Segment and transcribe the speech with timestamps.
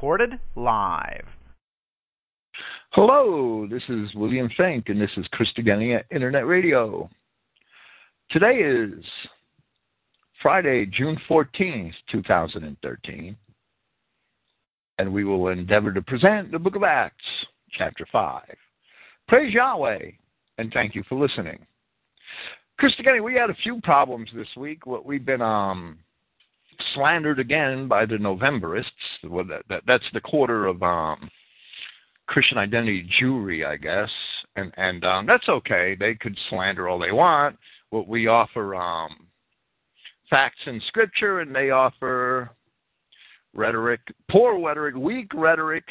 [0.00, 1.26] recorded live.
[2.92, 7.10] Hello, this is William Finck, and this is Christogenea Internet Radio.
[8.30, 9.04] Today is
[10.40, 13.36] Friday, June 14th, 2013,
[14.96, 17.22] and we will endeavor to present the book of Acts,
[17.76, 18.42] chapter 5.
[19.28, 20.12] Praise Yahweh,
[20.56, 21.58] and thank you for listening.
[22.80, 24.86] Christogenea, we had a few problems this week.
[24.86, 25.98] What we've been um,
[26.94, 28.84] slandered again by the Novemberists.
[29.24, 31.30] Well, that, that, that's the quarter of um,
[32.26, 34.10] Christian identity Jewry, I guess,
[34.56, 35.96] and and um, that's okay.
[35.98, 37.56] They could slander all they want.
[37.90, 39.26] What we offer um,
[40.28, 42.50] facts in Scripture, and they offer
[43.52, 44.00] rhetoric,
[44.30, 45.84] poor rhetoric, weak rhetoric,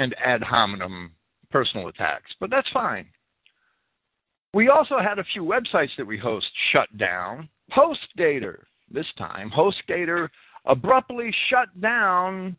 [0.00, 1.12] and ad hominem
[1.50, 2.32] personal attacks.
[2.40, 3.06] But that's fine.
[4.52, 8.58] We also had a few websites that we host shut down HostGator,
[8.90, 10.28] this time, HostGator
[10.66, 12.56] abruptly shut down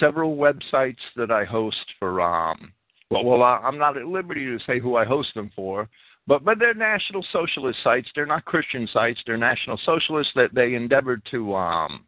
[0.00, 2.20] several websites that I host for.
[2.20, 2.72] Um,
[3.10, 5.88] well, well, I'm not at liberty to say who I host them for,
[6.26, 8.08] but but they're national socialist sites.
[8.14, 9.20] They're not Christian sites.
[9.26, 12.04] They're national socialists that they endeavored to um,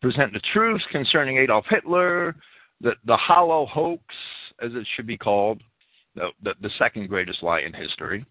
[0.00, 2.36] present the truth concerning Adolf Hitler,
[2.80, 4.02] the the hollow hoax,
[4.62, 5.60] as it should be called,
[6.14, 8.24] the the, the second greatest lie in history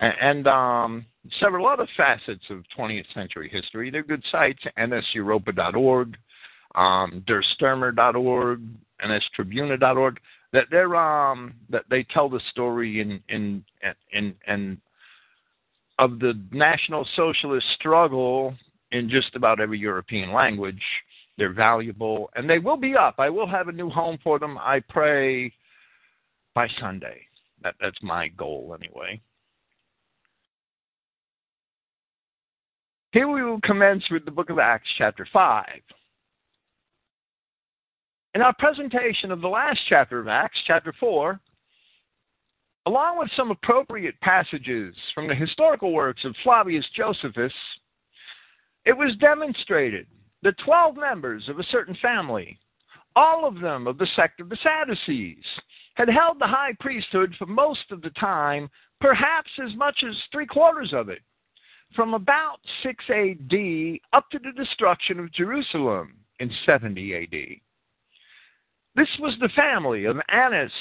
[0.00, 1.06] and, um,
[1.38, 3.90] several other facets of 20th century history.
[3.90, 6.16] They're good sites, nseuropa.org,
[6.74, 8.62] um, derstürmer.org,
[9.04, 10.20] nstribuna.org.
[10.52, 13.64] That they're um, that they tell the story in in
[14.12, 14.78] in and
[16.00, 18.54] of the National Socialist struggle
[18.90, 20.82] in just about every European language.
[21.38, 23.14] They're valuable, and they will be up.
[23.18, 24.58] I will have a new home for them.
[24.58, 25.52] I pray
[26.54, 27.20] by Sunday.
[27.62, 29.20] That, that's my goal, anyway.
[33.12, 35.66] Here we will commence with the book of Acts, chapter 5.
[38.34, 41.40] In our presentation of the last chapter of Acts, chapter 4,
[42.86, 47.52] along with some appropriate passages from the historical works of Flavius Josephus,
[48.84, 50.06] it was demonstrated
[50.44, 52.56] that 12 members of a certain family,
[53.16, 55.44] all of them of the sect of the Sadducees,
[55.94, 58.70] had held the high priesthood for most of the time,
[59.00, 61.22] perhaps as much as three quarters of it
[61.94, 67.60] from about 6 AD up to the destruction of Jerusalem in 70 AD.
[68.96, 70.72] This was the family of Annas,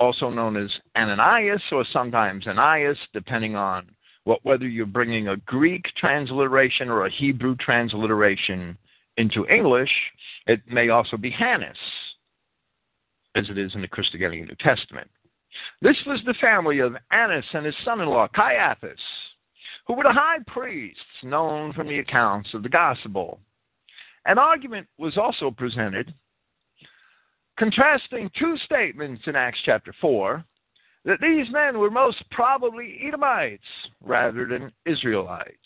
[0.00, 3.88] also known as Ananias or sometimes Ananias, depending on
[4.24, 8.76] what, whether you're bringing a Greek transliteration or a Hebrew transliteration
[9.16, 9.90] into English.
[10.46, 11.76] It may also be Hannas,
[13.34, 15.08] as it is in the Christogenea New Testament.
[15.82, 19.00] This was the family of Annas and his son in law, Caiaphas,
[19.88, 23.40] who were the high priests known from the accounts of the gospel.
[24.26, 26.12] An argument was also presented
[27.58, 30.44] contrasting two statements in Acts chapter 4
[31.06, 33.64] that these men were most probably Edomites
[34.04, 35.56] rather than Israelites.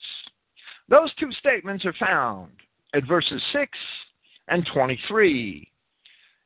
[0.88, 2.52] Those two statements are found
[2.94, 3.70] at verses 6
[4.48, 5.68] and 23.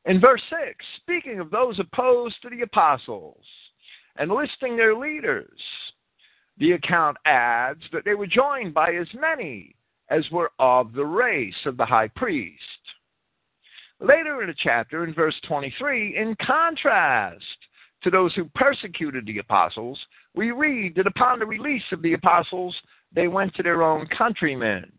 [0.05, 3.43] In verse 6, speaking of those opposed to the apostles
[4.17, 5.59] and listing their leaders,
[6.59, 9.75] the account adds that they were joined by as many
[10.09, 12.61] as were of the race of the high priest.
[13.99, 17.43] Later in the chapter, in verse 23, in contrast
[18.03, 19.99] to those who persecuted the apostles,
[20.35, 22.75] we read that upon the release of the apostles,
[23.13, 24.91] they went to their own countrymen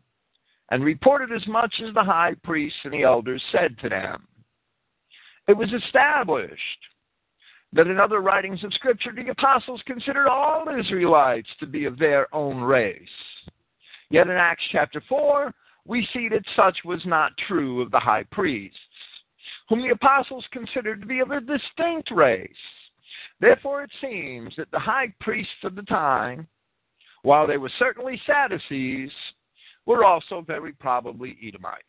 [0.71, 4.27] and reported as much as the high priests and the elders said to them.
[5.47, 6.79] It was established
[7.73, 12.33] that in other writings of Scripture, the apostles considered all Israelites to be of their
[12.35, 13.09] own race.
[14.11, 15.53] Yet in Acts chapter 4,
[15.87, 18.79] we see that such was not true of the high priests,
[19.69, 22.51] whom the apostles considered to be of a distinct race.
[23.41, 26.49] Therefore, it seems that the high priests of the time,
[27.23, 29.11] while they were certainly Sadducees,
[29.87, 31.85] were also very probably Edomites.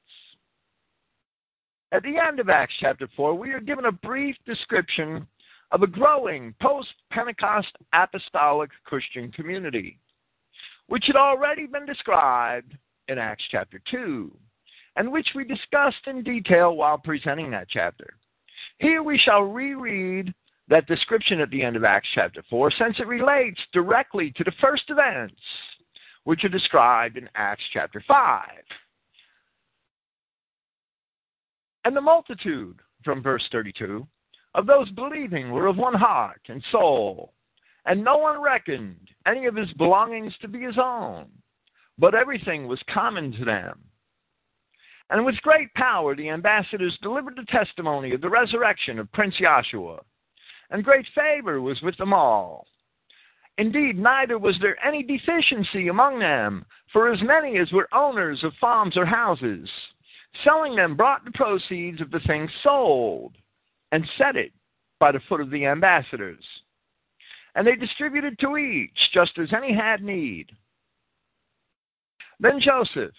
[1.91, 5.27] At the end of Acts chapter 4, we are given a brief description
[5.71, 9.99] of a growing post Pentecost apostolic Christian community,
[10.87, 12.75] which had already been described
[13.07, 14.31] in Acts chapter 2,
[14.95, 18.15] and which we discussed in detail while presenting that chapter.
[18.79, 20.33] Here we shall reread
[20.67, 24.53] that description at the end of Acts chapter 4, since it relates directly to the
[24.61, 25.41] first events
[26.23, 28.47] which are described in Acts chapter 5.
[31.85, 34.05] And the multitude, from verse 32,
[34.55, 37.33] of those believing were of one heart and soul,
[37.85, 41.27] and no one reckoned any of his belongings to be his own,
[41.97, 43.79] but everything was common to them.
[45.11, 49.99] And with great power the ambassadors delivered the testimony of the resurrection of Prince Joshua,
[50.71, 52.67] and great favor was with them all.
[53.57, 58.53] Indeed, neither was there any deficiency among them, for as many as were owners of
[58.61, 59.69] farms or houses,
[60.43, 63.35] selling them brought the proceeds of the things sold,
[63.91, 64.51] and set it
[64.99, 66.43] by the foot of the ambassadors.
[67.55, 70.51] And they distributed to each, just as any had need.
[72.39, 73.15] Then Joseph,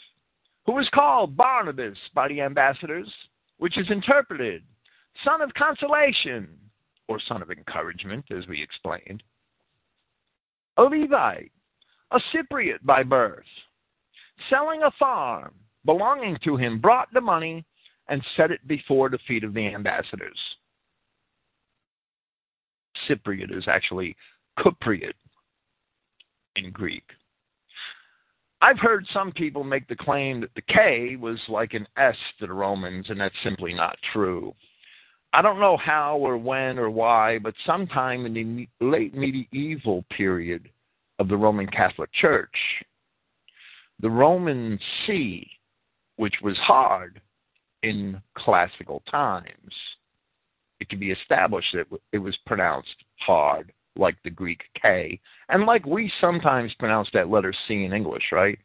[0.67, 3.13] who was called Barnabas by the ambassadors,
[3.59, 4.63] which is interpreted
[5.25, 6.49] son of consolation,
[7.09, 9.23] or son of encouragement, as we explained,
[10.77, 11.53] a Levite,
[12.13, 13.45] a Cypriot by birth,
[14.49, 17.65] selling a farm belonging to him, brought the money
[18.09, 20.39] and set it before the feet of the ambassadors.
[23.11, 24.17] Cypriot is actually
[24.59, 25.15] Cypriot
[26.57, 27.05] in Greek.
[28.63, 32.47] I've heard some people make the claim that the K was like an S to
[32.47, 34.55] the Romans, and that's simply not true.
[35.33, 40.69] I don't know how or when or why, but sometime in the late medieval period
[41.19, 42.55] of the Roman Catholic Church,
[44.01, 45.49] the Roman C,
[46.17, 47.21] which was hard
[47.83, 49.73] in classical times,
[50.81, 55.85] it can be established that it was pronounced hard like the Greek K, and like
[55.85, 58.59] we sometimes pronounce that letter C in English, right?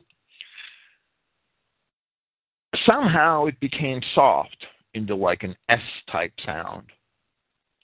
[2.85, 5.79] Somehow it became soft into like an S
[6.11, 6.85] type sound,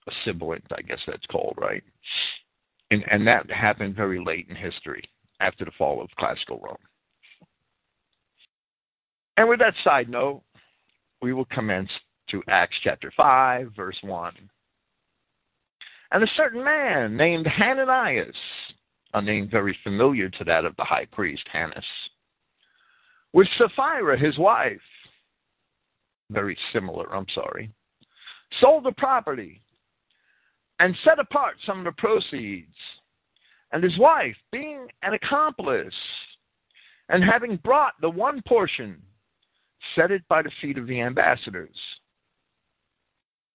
[0.08, 1.84] a sibilant, I guess that's called, right?
[2.92, 5.04] And, and that happened very late in history
[5.40, 6.78] after the fall of classical Rome.
[9.38, 10.44] And with that side note,
[11.22, 11.90] we will commence
[12.32, 14.34] to Acts chapter 5, verse 1.
[16.12, 18.36] And a certain man named Hananias,
[19.14, 21.84] a name very familiar to that of the high priest Hannas,
[23.34, 24.82] with Sapphira his wife,
[26.30, 27.72] very similar, I'm sorry,
[28.60, 29.62] sold the property
[30.80, 32.76] and set apart some of the proceeds.
[33.72, 35.94] And his wife, being an accomplice,
[37.08, 39.02] and having brought the one portion,
[39.96, 41.78] set it by the feet of the ambassadors.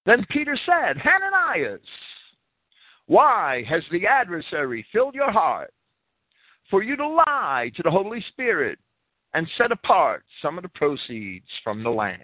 [0.06, 1.80] Then Peter said, Hananias,
[3.06, 5.74] why has the adversary filled your heart
[6.70, 8.78] for you to lie to the Holy Spirit
[9.34, 12.20] and set apart some of the proceeds from the land?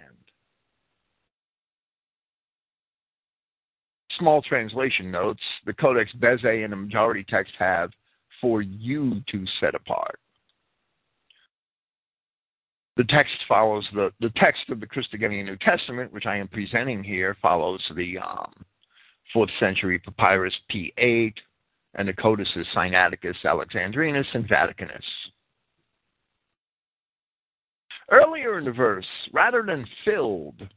[4.18, 7.90] Small translation notes the Codex Bezae and the majority text have
[8.40, 10.20] for you to set apart.
[12.96, 17.02] The text follows the, the text of the Christogenea New Testament, which I am presenting
[17.02, 18.52] here, follows the um,
[19.32, 21.32] fourth century papyrus P8
[21.94, 25.04] and the codices Sinaiticus, Alexandrinus, and Vaticanus.
[28.10, 30.68] Earlier in the verse, rather than filled,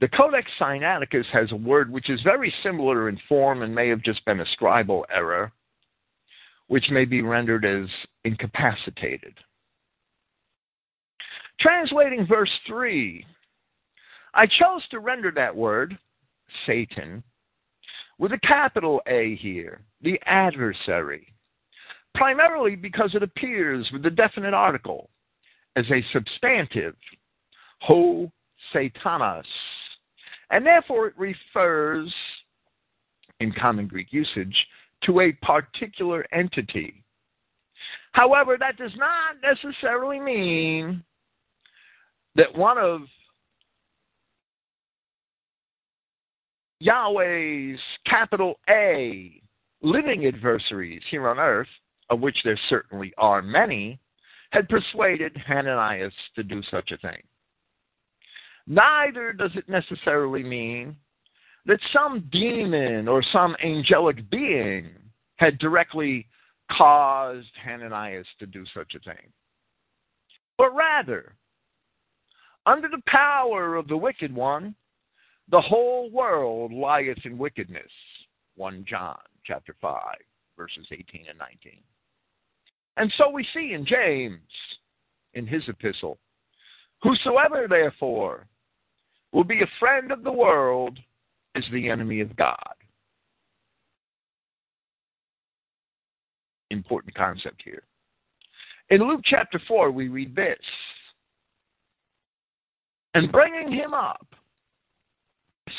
[0.00, 4.02] the Codex Sinaiticus has a word which is very similar in form and may have
[4.02, 5.50] just been a scribal error,
[6.68, 7.88] which may be rendered as
[8.24, 9.34] incapacitated.
[11.60, 13.24] Translating verse 3,
[14.34, 15.98] I chose to render that word,
[16.66, 17.22] Satan,
[18.18, 21.32] with a capital A here, the adversary,
[22.14, 25.10] primarily because it appears with the definite article
[25.74, 26.94] as a substantive,
[27.80, 28.30] ho
[28.72, 29.44] satanas,
[30.50, 32.12] and therefore it refers,
[33.40, 34.56] in common Greek usage,
[35.04, 37.02] to a particular entity.
[38.12, 41.04] However, that does not necessarily mean
[42.38, 43.02] that one of
[46.80, 49.42] Yahweh's capital A
[49.82, 51.68] living adversaries here on earth,
[52.10, 53.98] of which there certainly are many,
[54.52, 57.20] had persuaded Hananias to do such a thing.
[58.68, 60.94] Neither does it necessarily mean
[61.66, 64.90] that some demon or some angelic being
[65.36, 66.28] had directly
[66.70, 69.32] caused Hananias to do such a thing.
[70.56, 71.34] But rather,
[72.68, 74.74] under the power of the wicked one,
[75.50, 77.90] the whole world lieth in wickedness.
[78.56, 79.98] 1 John chapter 5,
[80.56, 81.80] verses 18 and 19.
[82.98, 84.40] And so we see in James,
[85.32, 86.18] in his epistle,
[87.02, 88.46] Whosoever therefore
[89.32, 90.98] will be a friend of the world
[91.54, 92.74] is the enemy of God.
[96.70, 97.84] Important concept here.
[98.90, 100.58] In Luke chapter 4, we read this
[103.14, 104.26] And bringing him up,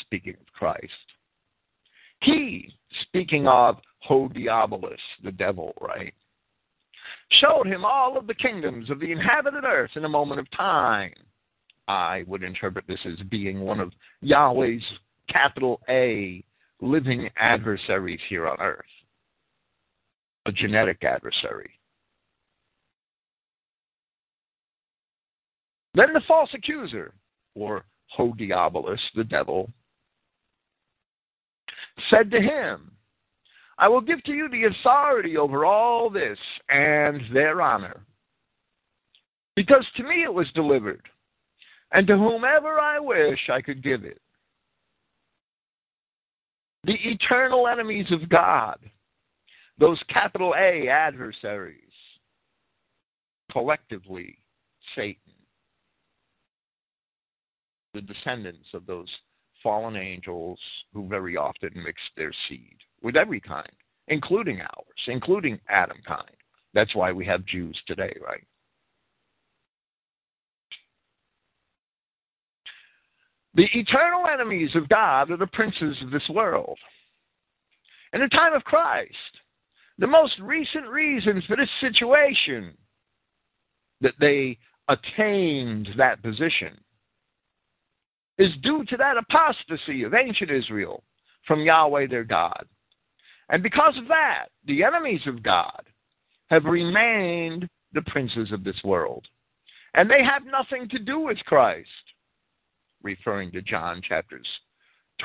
[0.02, 0.92] speaking of Christ.
[2.22, 2.72] He,
[3.02, 6.12] speaking of Ho Diabolus, the devil, right,
[7.40, 11.12] showed him all of the kingdoms of the inhabited earth in a moment of time.
[11.88, 14.82] I would interpret this as being one of Yahweh's
[15.28, 16.44] capital A
[16.80, 18.84] living adversaries here on earth,
[20.46, 21.70] a genetic adversary.
[25.94, 27.12] Then the false accuser,
[27.60, 27.84] or
[28.16, 29.70] Ho Diabolus, the devil,
[32.08, 32.92] said to him,
[33.78, 36.38] I will give to you the authority over all this
[36.68, 38.00] and their honor.
[39.56, 41.02] Because to me it was delivered,
[41.92, 44.20] and to whomever I wish I could give it.
[46.84, 48.78] The eternal enemies of God,
[49.78, 51.76] those capital A adversaries,
[53.52, 54.38] collectively
[54.94, 55.29] Satan,
[57.94, 59.08] the descendants of those
[59.62, 60.58] fallen angels
[60.92, 63.70] who very often mix their seed with every kind,
[64.08, 66.30] including ours, including Adam kind.
[66.72, 68.46] That's why we have Jews today, right?
[73.54, 76.78] The eternal enemies of God are the princes of this world.
[78.12, 79.10] In the time of Christ,
[79.98, 82.74] the most recent reason for this situation
[84.00, 84.56] that they
[84.88, 86.78] attained that position
[88.40, 91.04] is due to that apostasy of ancient Israel
[91.46, 92.66] from Yahweh their God.
[93.50, 95.82] And because of that, the enemies of God
[96.48, 99.26] have remained the princes of this world.
[99.92, 101.88] And they have nothing to do with Christ,
[103.02, 104.46] referring to John chapters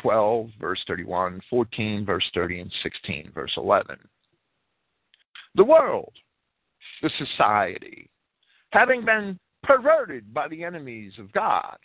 [0.02, 3.98] 12, verse 31, 14, verse 30, and 16, verse 11.
[5.56, 6.12] The world,
[7.02, 8.10] the society,
[8.72, 11.78] having been perverted by the enemies of God,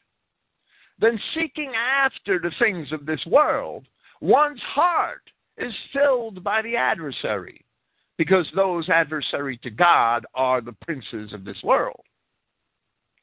[1.00, 3.86] then seeking after the things of this world,
[4.20, 5.22] one's heart
[5.56, 7.64] is filled by the adversary,
[8.18, 12.02] because those adversary to God are the princes of this world.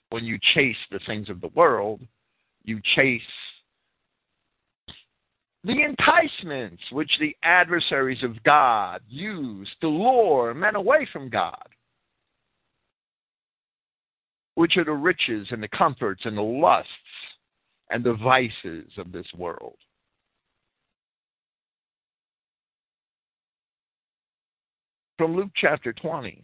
[0.10, 2.01] When you chase the things of the world,
[2.63, 3.22] you chase
[5.63, 11.67] the enticements which the adversaries of God use to lure men away from God,
[14.55, 16.89] which are the riches and the comforts and the lusts
[17.89, 19.77] and the vices of this world.
[25.17, 26.44] From Luke chapter 20,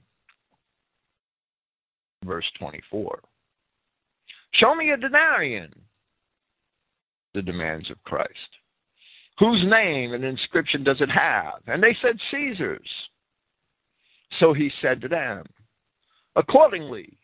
[2.25, 3.19] verse 24.
[4.55, 5.71] Show me a denarian,
[7.33, 8.29] the demands of Christ.
[9.39, 11.61] Whose name and inscription does it have?
[11.67, 12.89] And they said, Caesar's.
[14.39, 15.45] So he said to them,
[16.35, 17.17] Accordingly,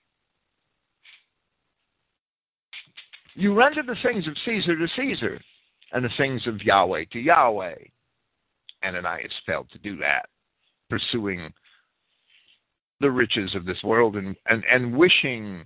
[3.35, 5.39] You render the things of Caesar to Caesar,
[5.91, 7.75] and the things of Yahweh to Yahweh.
[8.83, 10.29] Ananias failed to do that,
[10.89, 11.51] pursuing
[13.01, 15.63] the riches of this world and, and, and wishing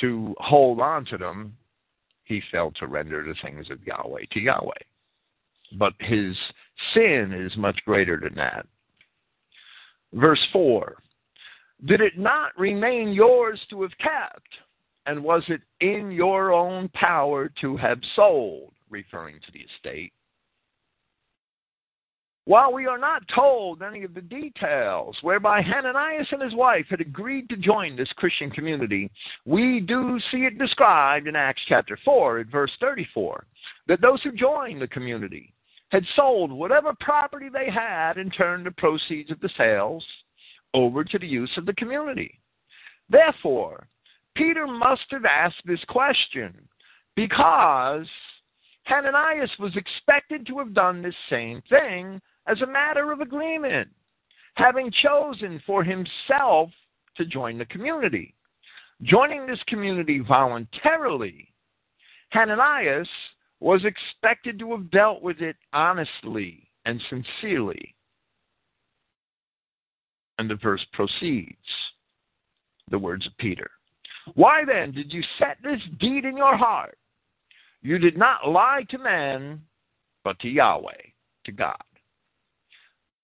[0.00, 1.56] to hold on to them,
[2.24, 4.72] he failed to render the things of Yahweh to Yahweh.
[5.78, 6.36] But his
[6.94, 8.66] sin is much greater than that.
[10.12, 10.96] Verse 4
[11.86, 14.48] Did it not remain yours to have kept?
[15.06, 20.12] And was it in your own power to have sold, referring to the estate?
[22.50, 27.00] While we are not told any of the details whereby Hananias and his wife had
[27.00, 29.10] agreed to join this Christian community,
[29.44, 33.46] we do see it described in Acts chapter 4 at verse 34
[33.86, 35.52] that those who joined the community
[35.90, 40.04] had sold whatever property they had and turned the proceeds of the sales
[40.72, 42.40] over to the use of the community.
[43.08, 43.86] Therefore,
[44.40, 46.66] Peter must have asked this question
[47.14, 48.06] because
[48.84, 53.90] Hananias was expected to have done this same thing as a matter of agreement,
[54.54, 56.70] having chosen for himself
[57.18, 58.34] to join the community.
[59.02, 61.52] Joining this community voluntarily,
[62.30, 63.08] Hananias
[63.60, 67.94] was expected to have dealt with it honestly and sincerely.
[70.38, 71.58] And the verse proceeds
[72.90, 73.70] the words of Peter.
[74.34, 76.96] Why then did you set this deed in your heart?
[77.82, 79.62] You did not lie to man,
[80.24, 81.02] but to Yahweh,
[81.44, 81.76] to God.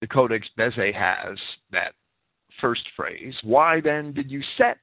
[0.00, 1.38] The Codex Bezae has
[1.72, 1.92] that
[2.60, 3.34] first phrase.
[3.42, 4.78] Why then did you set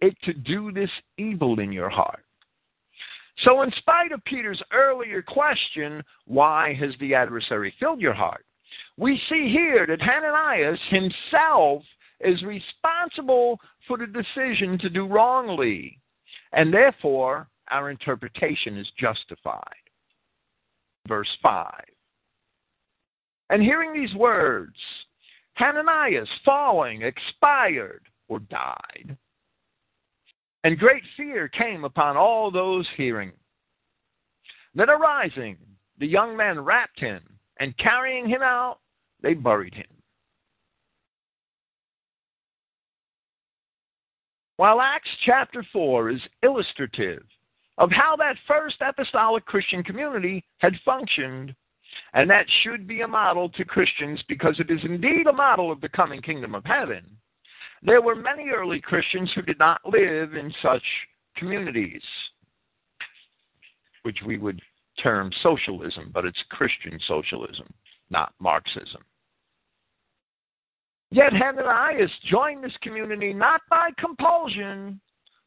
[0.00, 2.24] it to do this evil in your heart?
[3.44, 8.44] So, in spite of Peter's earlier question, why has the adversary filled your heart?
[8.98, 11.82] We see here that Hananias himself
[12.22, 15.98] is responsible for the decision to do wrongly,
[16.52, 19.62] and therefore our interpretation is justified.
[21.08, 21.72] Verse 5.
[23.50, 24.76] And hearing these words,
[25.54, 29.16] Hananias, falling, expired or died.
[30.64, 33.32] And great fear came upon all those hearing.
[34.74, 35.58] Then arising,
[35.98, 37.20] the young men wrapped him,
[37.58, 38.78] and carrying him out,
[39.22, 39.86] they buried him.
[44.62, 47.24] While Acts chapter 4 is illustrative
[47.78, 51.52] of how that first apostolic Christian community had functioned,
[52.14, 55.80] and that should be a model to Christians because it is indeed a model of
[55.80, 57.04] the coming kingdom of heaven,
[57.82, 60.84] there were many early Christians who did not live in such
[61.36, 62.04] communities,
[64.04, 64.62] which we would
[65.02, 67.66] term socialism, but it's Christian socialism,
[68.10, 69.02] not Marxism.
[71.12, 74.98] Yet Hananias joined this community not by compulsion,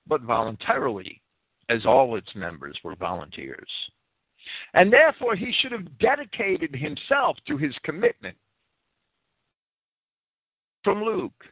[0.06, 1.20] but voluntarily,
[1.70, 3.68] as all its members were volunteers.
[4.76, 8.38] And therefore, he should have dedicated himself to his commitment.
[10.84, 11.44] From Luke.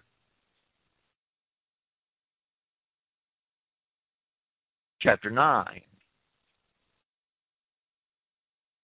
[5.01, 5.81] Chapter 9.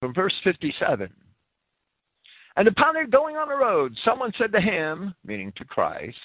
[0.01, 1.13] From verse 57.
[2.55, 6.17] And upon their going on the road, someone said to him, meaning to Christ,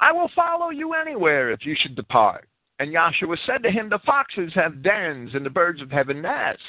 [0.00, 2.48] I will follow you anywhere if you should depart.
[2.78, 6.62] And Yahshua said to him, The foxes have dens, and the birds of heaven nests,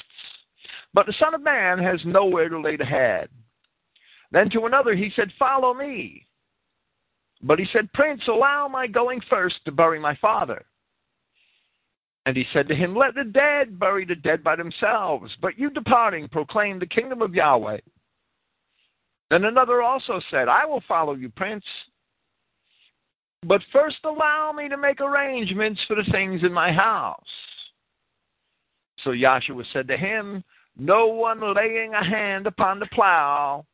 [0.92, 3.28] but the Son of Man has nowhere to lay the head.
[4.30, 6.26] Then to another he said, Follow me.
[7.42, 10.64] But he said, Prince, allow my going first to bury my father.
[12.26, 15.70] And he said to him, Let the dead bury the dead by themselves, but you
[15.70, 17.80] departing proclaim the kingdom of Yahweh.
[19.30, 21.64] Then another also said, I will follow you, Prince.
[23.46, 27.20] But first allow me to make arrangements for the things in my house.
[29.02, 30.42] So Yahshua said to him,
[30.78, 33.66] No one laying a hand upon the plow,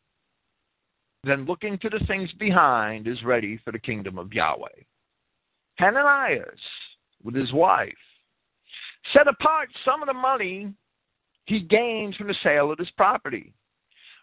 [1.25, 4.69] then looking to the things behind, is ready for the kingdom of Yahweh.
[5.79, 6.59] Hananias,
[7.23, 7.93] with his wife,
[9.13, 10.73] set apart some of the money
[11.47, 13.53] he gained from the sale of his property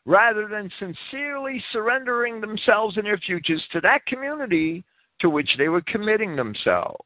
[0.08, 4.84] rather than sincerely surrendering themselves and their futures to that community
[5.20, 7.04] to which they were committing themselves.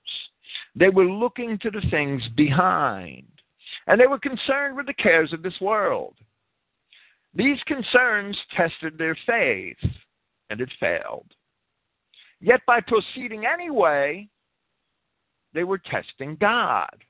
[0.76, 3.26] They were looking to the things behind,
[3.88, 6.14] and they were concerned with the cares of this world.
[7.34, 9.78] These concerns tested their faith,
[10.52, 11.26] and it failed.
[12.40, 14.30] Yet by proceeding anyway,
[15.56, 17.04] they were testing God,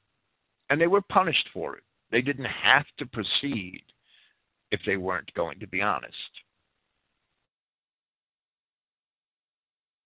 [0.70, 1.84] and they were punished for it.
[2.12, 3.84] They didn't have to proceed
[4.72, 6.16] if they weren't going to be honest.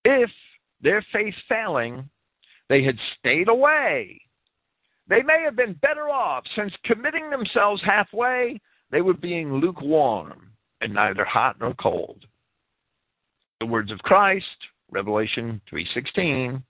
[0.04, 0.30] If
[0.82, 2.10] their faith failing,
[2.69, 4.21] they had stayed away,
[5.08, 8.60] they may have been better off since committing themselves halfway,
[8.91, 10.51] they were being lukewarm
[10.82, 12.25] and neither hot nor cold.
[13.60, 14.45] The words of Christ,
[14.91, 16.63] Revelation 3:16.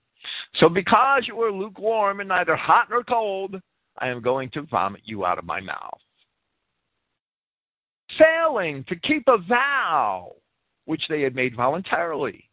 [0.55, 3.61] So because you were lukewarm and neither hot nor cold,
[3.97, 5.99] I am going to vomit you out of my mouth
[8.17, 10.33] failing to keep a vow
[10.85, 12.49] which they had made voluntarily.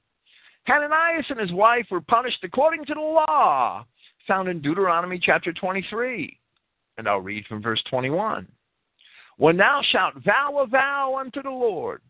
[0.65, 3.85] Hananias and his wife were punished according to the law
[4.27, 6.39] found in Deuteronomy chapter 23.
[6.99, 8.47] And I'll read from verse 21.
[9.39, 12.01] When thou shalt vow a vow unto the Lord,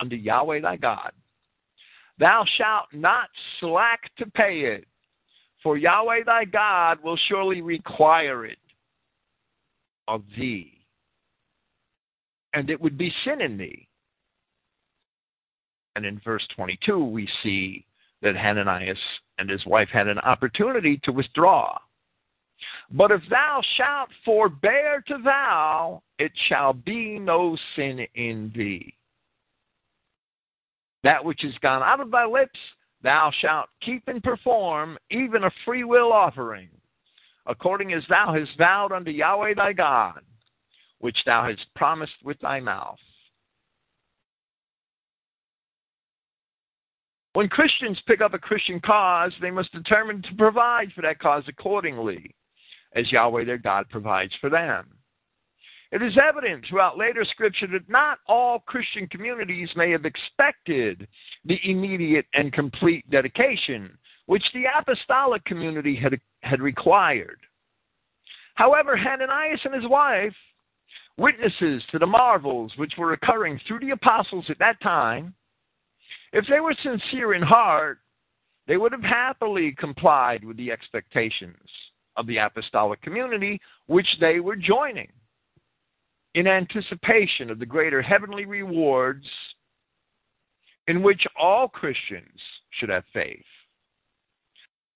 [0.00, 1.12] unto Yahweh thy God,
[2.18, 3.28] thou shalt not
[3.60, 4.86] slack to pay it,
[5.62, 8.58] for Yahweh thy God will surely require it
[10.08, 10.75] of thee
[12.52, 13.88] and it would be sin in me.
[15.94, 17.86] And in verse 22, we see
[18.22, 18.98] that Hananias
[19.38, 21.78] and his wife had an opportunity to withdraw.
[22.90, 28.94] But if thou shalt forbear to vow, it shall be no sin in thee.
[31.02, 32.58] That which is gone out of thy lips,
[33.02, 36.68] thou shalt keep and perform, even a free will offering,
[37.46, 40.20] according as thou hast vowed unto Yahweh thy God
[41.00, 42.98] which thou hast promised with thy mouth.
[47.34, 51.44] When Christians pick up a Christian cause, they must determine to provide for that cause
[51.48, 52.34] accordingly,
[52.94, 54.86] as Yahweh their God provides for them.
[55.92, 61.06] It is evident throughout later scripture that not all Christian communities may have expected
[61.44, 67.38] the immediate and complete dedication which the apostolic community had, had required.
[68.54, 70.34] However, Hananias and his wife
[71.18, 75.34] witnesses to the marvels which were occurring through the apostles at that time,
[76.32, 77.98] if they were sincere in heart,
[78.66, 81.68] they would have happily complied with the expectations
[82.16, 85.10] of the apostolic community which they were joining
[86.34, 89.26] in anticipation of the greater heavenly rewards
[90.88, 92.40] in which all Christians
[92.78, 93.42] should have faith.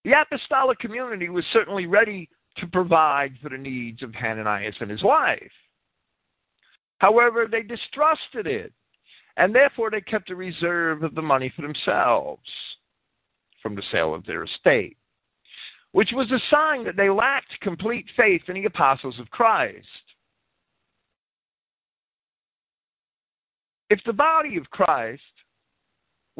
[0.04, 2.28] The apostolic community was certainly ready
[2.58, 5.52] to provide for the needs of Hananias and his wife.
[7.00, 8.72] However, they distrusted it,
[9.36, 12.48] and therefore they kept a reserve of the money for themselves
[13.62, 14.96] from the sale of their estate,
[15.92, 19.86] which was a sign that they lacked complete faith in the apostles of Christ.
[23.90, 25.22] If the body of Christ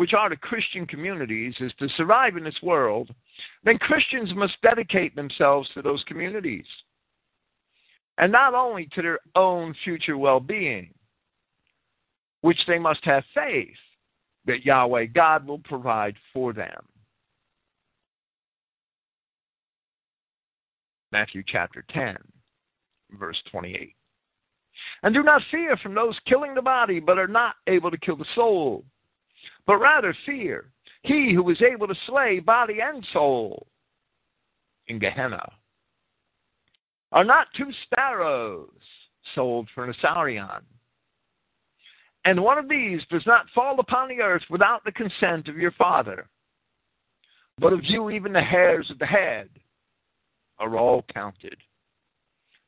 [0.01, 3.15] which are the Christian communities, is to survive in this world,
[3.65, 6.65] then Christians must dedicate themselves to those communities.
[8.21, 10.95] And not only to their own future well being,
[12.43, 13.75] which they must have faith
[14.45, 16.87] that Yahweh God will provide for them.
[21.11, 22.17] Matthew chapter 10,
[23.19, 23.97] verse 28.
[25.03, 28.17] And do not fear from those killing the body, but are not able to kill
[28.17, 28.85] the soul
[29.67, 33.67] but rather fear he who is able to slay body and soul
[34.89, 35.41] in Gehenna.
[37.13, 38.71] Are not two sparrows
[39.35, 40.63] sold for an assarion?
[42.25, 45.73] And one of these does not fall upon the earth without the consent of your
[45.73, 46.29] Father.
[47.59, 49.49] But of you, even the hairs of the head
[50.59, 51.57] are all counted.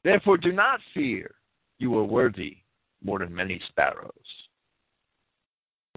[0.05, 1.35] Therefore, do not fear,
[1.79, 2.57] you are worthy
[3.05, 4.11] more than many sparrows.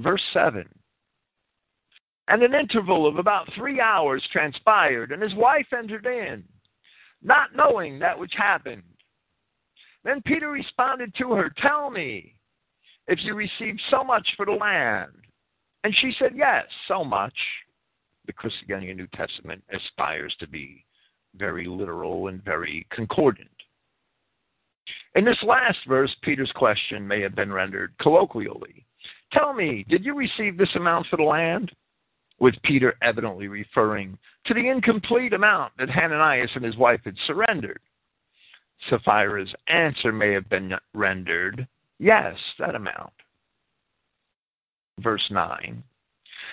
[0.01, 0.67] Verse 7
[2.27, 6.43] and an interval of about three hours transpired, and his wife entered in,
[7.25, 8.83] not knowing that which happened.
[10.03, 12.35] Then Peter responded to her, Tell me,
[13.07, 15.11] if you received so much for the land.
[15.83, 17.33] And she said, Yes, so much.
[18.27, 20.85] The Christogenea New Testament aspires to be
[21.35, 23.49] very literal and very concordant.
[25.15, 28.85] In this last verse, Peter's question may have been rendered colloquially
[29.31, 31.71] Tell me, did you receive this amount for the land?
[32.39, 37.79] With Peter evidently referring to the incomplete amount that Hananias and his wife had surrendered.
[38.89, 41.67] Sapphira's answer may have been rendered,
[41.97, 43.13] Yes, that amount.
[44.99, 45.83] Verse 9.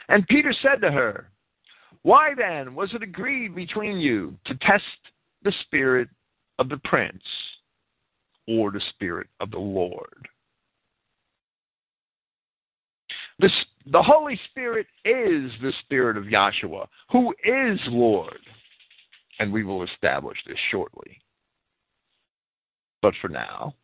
[0.09, 1.29] And Peter said to her,
[2.03, 4.85] Why then was it agreed between you to test
[5.43, 6.09] the spirit
[6.59, 7.23] of the prince
[8.47, 10.29] or the spirit of the Lord?
[13.39, 13.51] The,
[13.87, 18.39] the Holy Spirit is the Spirit of Yahshua, who is Lord.
[19.39, 21.21] And we will establish this shortly.
[23.01, 23.75] But for now,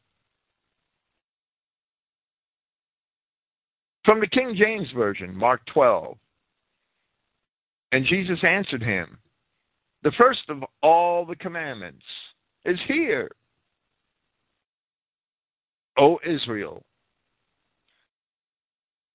[4.05, 6.17] from the King James Version, Mark 12.
[7.93, 9.19] And Jesus answered him,
[10.03, 12.05] The first of all the commandments
[12.65, 13.31] is here.
[15.99, 16.85] O Israel,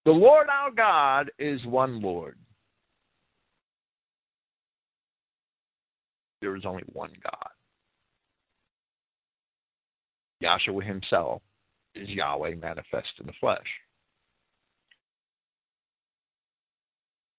[0.05, 2.37] the Lord our God is one Lord.
[6.41, 7.49] There is only one God.
[10.43, 11.41] Yahshua himself
[11.95, 13.59] is Yahweh manifest in the flesh.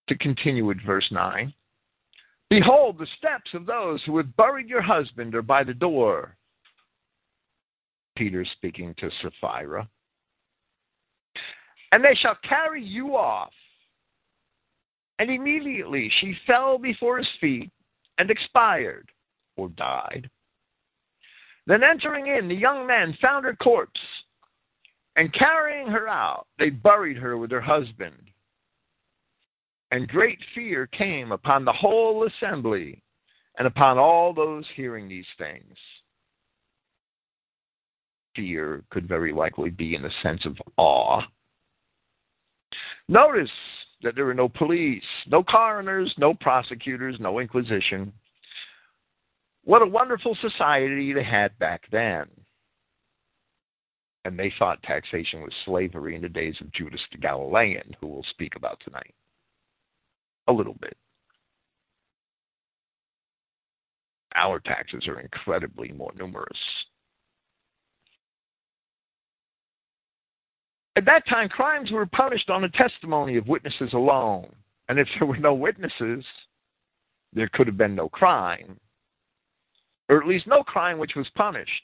[0.08, 1.52] To continue with verse 9
[2.50, 6.36] Behold, the steps of those who have buried your husband are by the door.
[8.16, 9.88] Peter speaking to Sapphira
[11.94, 13.52] and they shall carry you off.
[15.20, 17.70] And immediately she fell before his feet
[18.18, 19.08] and expired
[19.56, 20.28] or died.
[21.68, 24.00] Then entering in, the young man found her corpse,
[25.14, 28.20] and carrying her out, they buried her with her husband.
[29.92, 33.04] And great fear came upon the whole assembly
[33.56, 35.76] and upon all those hearing these things.
[38.34, 41.22] Fear could very likely be in the sense of awe
[43.08, 43.50] Notice
[44.02, 48.12] that there were no police, no coroners, no prosecutors, no inquisition.
[49.64, 52.26] What a wonderful society they had back then.
[54.24, 58.24] And they thought taxation was slavery in the days of Judas the Galilean, who we'll
[58.30, 59.14] speak about tonight.
[60.48, 60.96] A little bit.
[64.34, 66.58] Our taxes are incredibly more numerous
[70.96, 74.54] At that time, crimes were punished on the testimony of witnesses alone.
[74.88, 76.24] And if there were no witnesses,
[77.32, 78.78] there could have been no crime,
[80.08, 81.82] or at least no crime which was punished.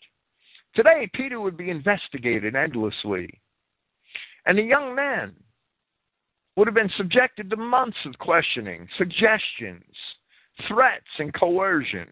[0.75, 3.40] Today, Peter would be investigated endlessly,
[4.46, 5.35] and the young men
[6.57, 9.83] would have been subjected to months of questioning, suggestions,
[10.68, 12.09] threats, and coercion,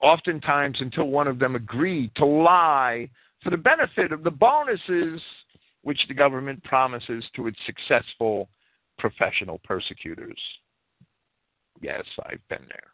[0.00, 3.08] oftentimes until one of them agreed to lie
[3.42, 5.20] for the benefit of the bonuses
[5.84, 8.48] which the government promises to its successful
[8.98, 10.38] professional persecutors.
[11.80, 12.90] Yes, I've been there.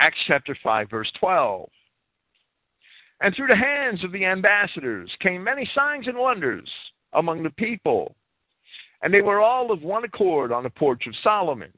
[0.00, 1.68] Acts chapter 5, verse 12.
[3.20, 6.68] And through the hands of the ambassadors came many signs and wonders
[7.14, 8.14] among the people.
[9.02, 11.72] And they were all of one accord on the porch of Solomon.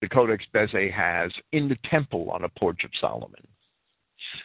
[0.00, 3.46] The Codex Bezae has in the temple on the porch of Solomon.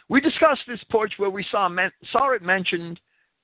[0.09, 1.69] We discussed this porch where we saw,
[2.11, 2.99] saw it mentioned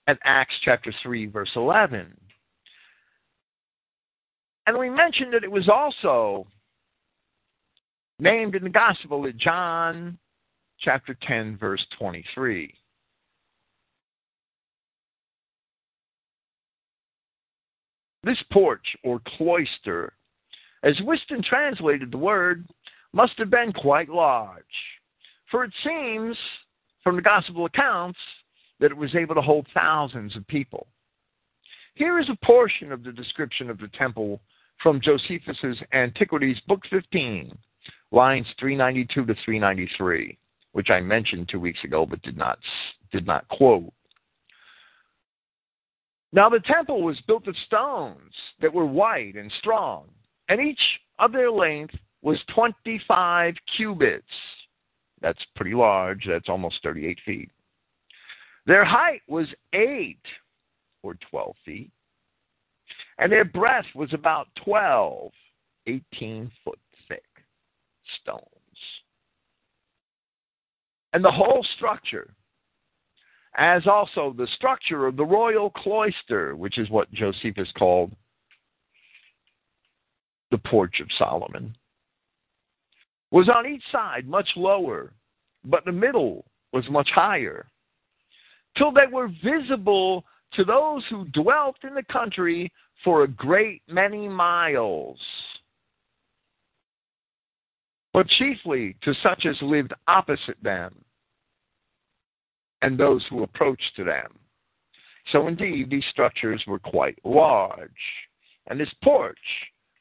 [0.10, 2.12] at Acts chapter 3, verse 11.
[4.65, 6.48] And we mentioned that it was also
[8.17, 10.17] named in the Gospel at John
[10.80, 12.74] chapter 10, verse 23.
[18.24, 20.13] This porch or cloister,
[20.82, 22.67] as Whiston translated the word,
[23.13, 24.63] must have been quite large,
[25.52, 26.36] for it seems
[27.04, 28.17] from the Gospel accounts
[28.80, 30.88] that it was able to hold thousands of people.
[31.96, 34.39] Here is a portion of the description of the temple
[34.82, 37.58] from Josephus's Antiquities, Book 15,
[38.12, 40.38] lines 392 to 393,
[40.72, 42.60] which I mentioned two weeks ago but did not
[43.12, 43.92] did not quote.
[46.32, 50.06] Now the temple was built of stones that were white and strong,
[50.48, 50.80] and each
[51.18, 54.24] of their length was 25 cubits.
[55.22, 56.26] That's pretty large.
[56.28, 57.52] That's almost 38 feet.
[58.65, 60.17] Their height was 8
[61.04, 61.91] or 12 feet,
[63.17, 65.32] and their breadth was about 12,
[65.88, 67.24] 18 foot thick
[68.22, 68.43] stones.
[71.13, 72.34] And the whole structure,
[73.56, 78.12] as also the structure of the royal cloister, which is what Josephus called
[80.52, 81.76] the porch of Solomon,
[83.32, 85.13] was on each side much lower,
[85.63, 87.67] but the middle was much higher,
[88.80, 92.72] till they were visible to those who dwelt in the country
[93.04, 95.20] for a great many miles,
[98.13, 100.96] but chiefly to such as lived opposite them
[102.82, 104.39] and those who approached to them.
[105.32, 107.92] So, indeed, these structures were quite large,
[108.68, 109.38] and this porch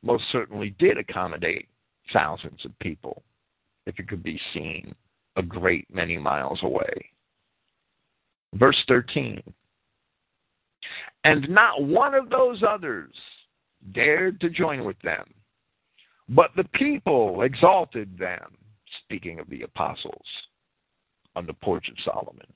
[0.02, 1.68] most certainly did accommodate
[2.12, 3.22] thousands of people
[3.86, 4.94] if it could be seen
[5.36, 7.10] a great many miles away.
[8.54, 9.42] Verse 13
[11.24, 13.12] and not one of those others
[13.92, 15.24] dared to join with them.
[16.28, 18.56] But the people exalted them,
[19.04, 20.24] speaking of the apostles,
[21.36, 22.46] on the porch of Solomon,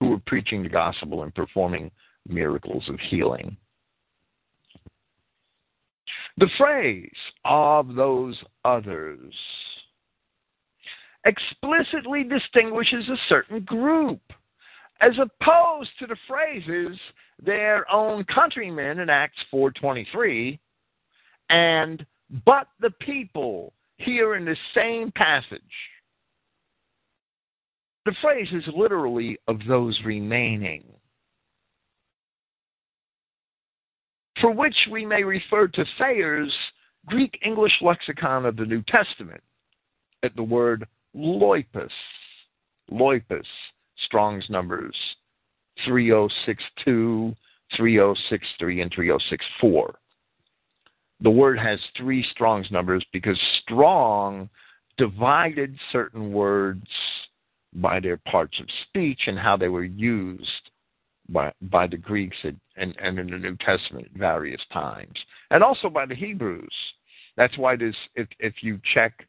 [0.00, 1.90] who were preaching the gospel and performing
[2.28, 3.56] miracles of healing.
[6.38, 7.10] The phrase
[7.44, 9.34] of those others
[11.24, 14.20] explicitly distinguishes a certain group,
[15.00, 16.98] as opposed to the phrases
[17.42, 20.58] their own countrymen in Acts 4:23
[21.50, 22.06] and
[22.44, 25.60] but the people here in the same passage.
[28.04, 30.84] The phrase is literally of those remaining.
[34.40, 36.52] For which we may refer to Thayer's
[37.06, 39.42] Greek English lexicon of the New Testament
[40.24, 41.90] at the word Loipos.
[42.90, 43.46] Loipos,
[44.06, 44.96] Strong's numbers
[45.86, 47.34] 3062,
[47.76, 49.94] 3063, and 3064.
[51.20, 54.50] The word has three Strong's numbers because Strong
[54.98, 56.86] divided certain words
[57.74, 60.70] by their parts of speech and how they were used
[61.28, 65.18] by, by the Greeks and, and, and in the New Testament at various times,
[65.50, 66.74] and also by the Hebrews.
[67.36, 69.26] That's why this, if, if you check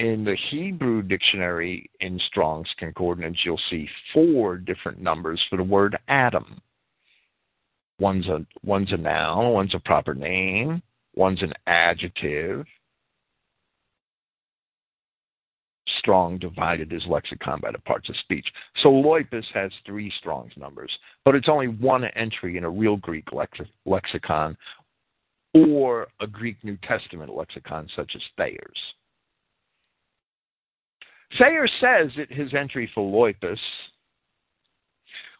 [0.00, 5.98] in the Hebrew dictionary in Strong's Concordance, you'll see four different numbers for the word
[6.08, 6.58] Adam.
[7.98, 10.82] One's a one's a noun, one's a proper name,
[11.14, 12.64] one's an adjective.
[15.98, 18.46] Strong divided his lexicon by the parts of speech.
[18.82, 20.90] So Loipos has three Strong's numbers,
[21.26, 24.56] but it's only one entry in a real Greek lex- lexicon
[25.52, 28.78] or a Greek New Testament lexicon such as Thayer's.
[31.38, 33.58] Thayer says at his entry for Loipos,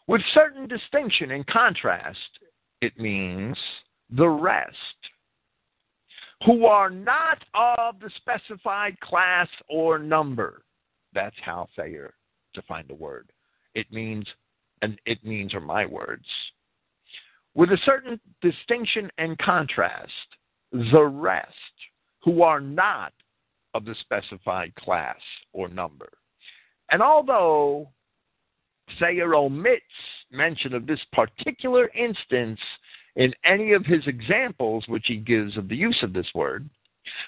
[0.07, 2.17] with certain distinction and contrast,
[2.81, 3.57] it means
[4.09, 4.75] the rest,
[6.45, 10.63] who are not of the specified class or number.
[11.13, 12.13] That's how Thayer
[12.53, 13.31] defined the word.
[13.75, 14.25] It means,
[14.81, 16.25] and it means are my words,
[17.53, 20.11] with a certain distinction and contrast,
[20.71, 21.53] the rest,
[22.23, 23.13] who are not
[23.73, 25.17] of the specified class
[25.53, 26.09] or number.
[26.91, 27.89] And although
[28.99, 29.83] Thayer omits
[30.31, 32.59] mention of this particular instance
[33.15, 36.69] in any of his examples which he gives of the use of this word,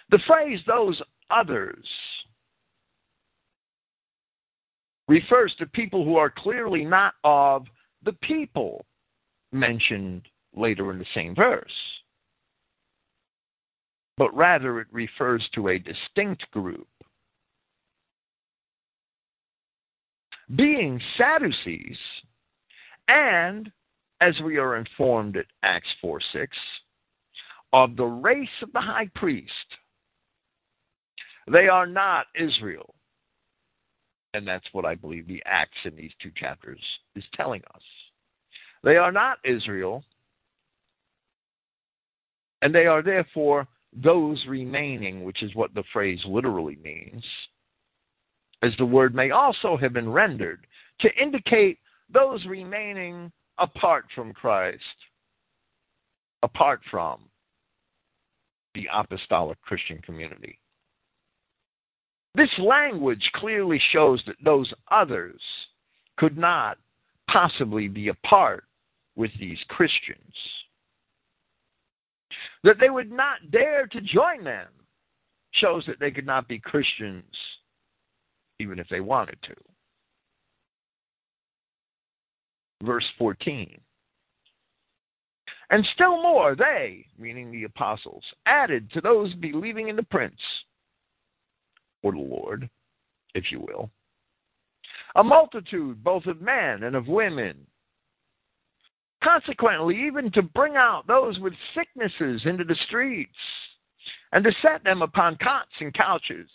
[0.10, 1.86] the phrase those others
[5.08, 7.66] refers to people who are clearly not of
[8.04, 8.86] the people
[9.52, 11.72] mentioned later in the same verse,
[14.18, 16.88] but rather it refers to a distinct group.
[20.56, 21.98] Being Sadducees,
[23.08, 23.72] and
[24.22, 26.58] as we are informed at Acts 4 6,
[27.74, 29.52] of the race of the high priest.
[31.52, 32.94] They are not Israel.
[34.36, 36.80] And that's what I believe the Acts in these two chapters
[37.16, 37.82] is telling us.
[38.84, 40.04] They are not Israel,
[42.62, 43.68] and they are therefore
[44.02, 47.24] those remaining, which is what the phrase literally means,
[48.62, 50.66] as the word may also have been rendered
[51.02, 51.80] to indicate
[52.12, 54.82] those remaining apart from Christ,
[56.42, 57.22] apart from
[58.74, 60.58] the apostolic Christian community.
[62.36, 65.40] This language clearly shows that those others
[66.18, 66.78] could not
[67.30, 68.64] possibly be apart
[69.16, 70.34] with these Christians.
[72.64, 74.68] That they would not dare to join them
[75.52, 77.24] shows that they could not be Christians
[78.60, 79.54] even if they wanted to.
[82.84, 83.80] Verse 14.
[85.70, 90.40] And still more, they, meaning the apostles, added to those believing in the Prince,
[92.04, 92.70] or the Lord,
[93.34, 93.90] if you will,
[95.16, 97.56] a multitude both of men and of women.
[99.24, 103.32] Consequently, even to bring out those with sicknesses into the streets,
[104.34, 106.50] and to set them upon cots and couches.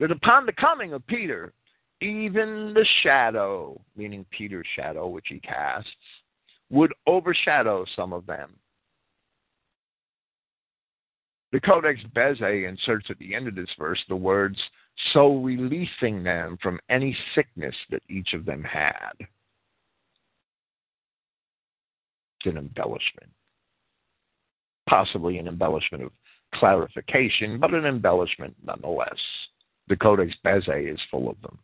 [0.00, 1.52] That upon the coming of Peter,
[2.00, 5.90] even the shadow, meaning Peter's shadow, which he casts,
[6.70, 8.54] would overshadow some of them.
[11.52, 14.58] The Codex Bezae inserts at the end of this verse the words,
[15.12, 19.12] so releasing them from any sickness that each of them had.
[22.38, 23.30] It's an embellishment.
[24.88, 26.10] Possibly an embellishment of
[26.54, 29.18] clarification, but an embellishment nonetheless.
[29.88, 31.58] The Codex Bezae is full of them.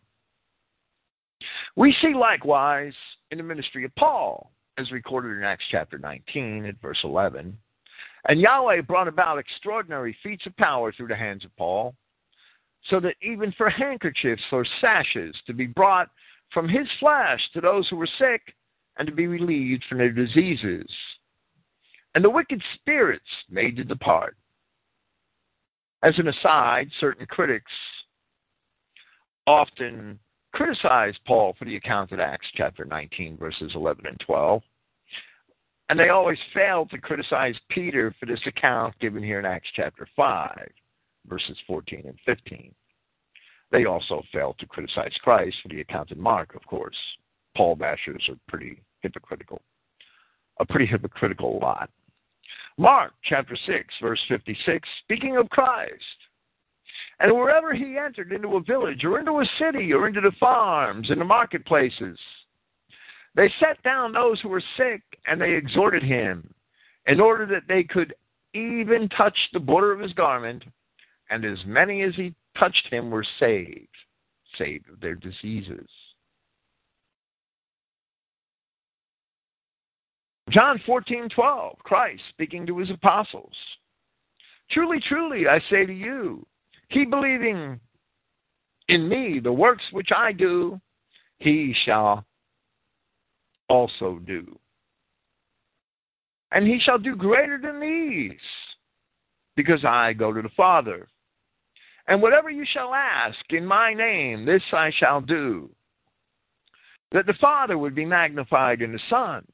[1.76, 2.94] We see likewise
[3.30, 7.56] in the ministry of Paul, as recorded in Acts chapter 19 at verse 11.
[8.28, 11.94] And Yahweh brought about extraordinary feats of power through the hands of Paul,
[12.88, 16.08] so that even for handkerchiefs or sashes to be brought
[16.52, 18.42] from his flesh to those who were sick
[18.96, 20.86] and to be relieved from their diseases,
[22.14, 24.36] and the wicked spirits made to depart.
[26.02, 27.70] As an aside, certain critics
[29.46, 30.18] often
[30.52, 34.62] criticize Paul for the account in Acts chapter 19, verses 11 and 12.
[35.90, 40.06] And they always fail to criticize Peter for this account given here in Acts chapter
[40.14, 40.68] 5,
[41.26, 42.72] verses 14 and 15.
[43.70, 46.96] They also fail to criticize Christ for the account in Mark, of course.
[47.57, 49.61] Paul bashers are pretty hypocritical.
[50.61, 51.90] A pretty hypocritical lot.
[52.78, 55.92] Mark chapter 6, verse 56, speaking of Christ,
[57.20, 61.11] and wherever he entered into a village or into a city or into the farms
[61.11, 62.18] and the marketplaces,
[63.35, 66.52] they set down those who were sick and they exhorted him
[67.07, 68.14] in order that they could
[68.54, 70.64] even touch the border of his garment,
[71.30, 73.88] and as many as he touched him were saved,
[74.56, 75.88] saved of their diseases.
[80.50, 83.54] John 14:12, Christ speaking to his apostles.
[84.70, 86.46] Truly, truly, I say to you,
[86.88, 87.78] he believing
[88.88, 89.40] in me.
[89.40, 90.80] The works which I do,
[91.38, 92.24] he shall
[93.68, 94.58] also do.
[96.50, 98.40] And he shall do greater than these,
[99.54, 101.07] because I go to the Father.
[102.09, 105.70] And whatever you shall ask in my name, this I shall do,
[107.12, 109.46] that the Father would be magnified in the Son.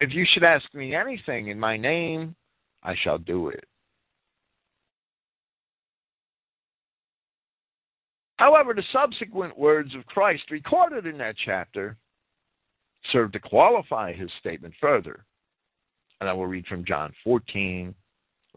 [0.00, 2.34] If you should ask me anything in my name,
[2.82, 3.64] I shall do it.
[8.36, 11.96] However, the subsequent words of Christ recorded in that chapter
[13.12, 15.24] serve to qualify his statement further.
[16.20, 17.94] And I will read from John 14,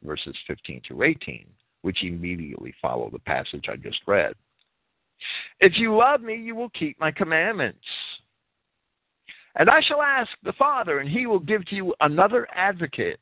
[0.04, 1.46] verses 15 through 18,
[1.82, 4.34] which immediately follow the passage I just read.
[5.60, 7.86] If you love me, you will keep my commandments.
[9.56, 13.20] And I shall ask the Father, and he will give to you another advocate.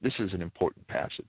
[0.00, 1.26] This is an important passage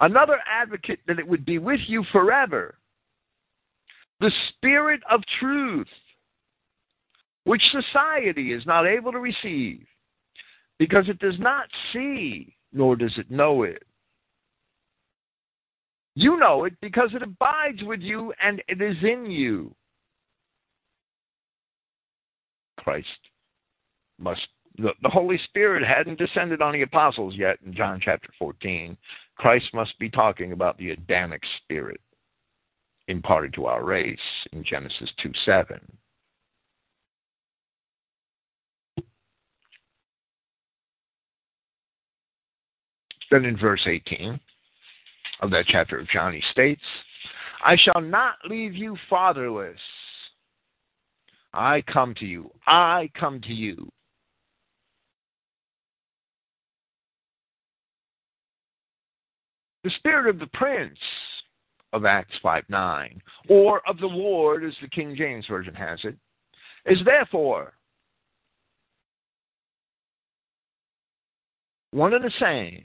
[0.00, 2.76] another advocate that it would be with you forever.
[4.20, 5.88] The Spirit of truth,
[7.44, 9.86] which society is not able to receive
[10.78, 13.82] because it does not see nor does it know it.
[16.16, 19.74] You know it because it abides with you and it is in you.
[22.78, 23.08] Christ
[24.18, 24.42] must
[24.76, 28.96] the, the Holy Spirit hadn't descended on the apostles yet in John chapter 14.
[29.36, 32.00] Christ must be talking about the Adamic spirit
[33.06, 34.18] imparted to our race
[34.52, 35.80] in Genesis 2 7.
[43.30, 44.38] Then in verse 18
[45.40, 46.82] of that chapter of John, he states,
[47.64, 49.78] I shall not leave you fatherless.
[51.52, 52.50] I come to you.
[52.66, 53.88] I come to you.
[59.84, 60.98] The spirit of the prince
[61.92, 66.16] of Acts 5 9, or of the Lord, as the King James Version has it,
[66.86, 67.74] is therefore
[71.92, 72.84] one and the same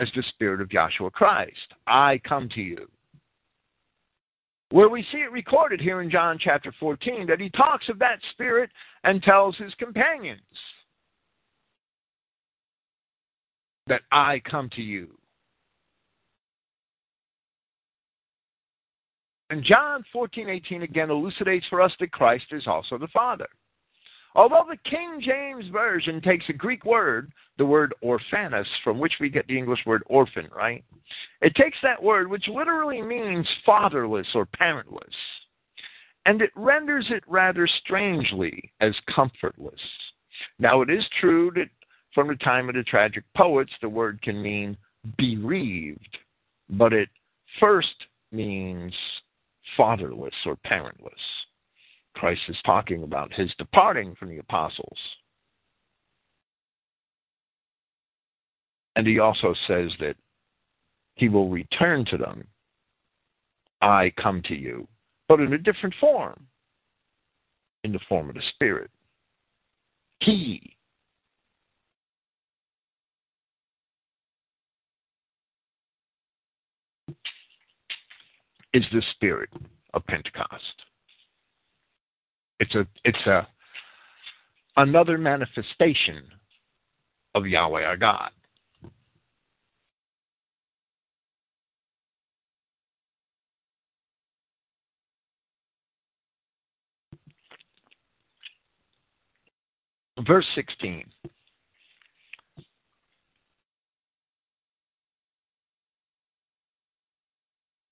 [0.00, 1.74] as the Spirit of Yahshua Christ.
[1.86, 2.88] I come to you.
[4.70, 8.18] Where we see it recorded here in John chapter 14 that he talks of that
[8.32, 8.70] Spirit
[9.04, 10.40] and tells his companions
[13.88, 15.08] that I come to you.
[19.50, 23.48] And John 14, 18 again elucidates for us that Christ is also the Father.
[24.34, 29.28] Although the King James Version takes a Greek word, the word orphanos, from which we
[29.28, 30.84] get the English word orphan, right?
[31.40, 35.14] It takes that word, which literally means fatherless or parentless,
[36.26, 39.80] and it renders it rather strangely as comfortless.
[40.58, 41.68] Now, it is true that
[42.14, 44.76] from the time of the tragic poets, the word can mean
[45.16, 46.18] bereaved,
[46.70, 47.08] but it
[47.58, 48.94] first means
[49.76, 51.12] fatherless or parentless.
[52.20, 54.98] Christ is talking about his departing from the apostles.
[58.94, 60.16] And he also says that
[61.14, 62.46] he will return to them.
[63.80, 64.86] I come to you,
[65.28, 66.46] but in a different form,
[67.84, 68.90] in the form of the Spirit.
[70.20, 70.76] He
[78.74, 79.48] is the spirit
[79.94, 80.82] of Pentecost.
[82.60, 83.48] It's a it's a
[84.76, 86.22] another manifestation
[87.34, 88.30] of Yahweh our God.
[100.26, 101.04] Verse 16.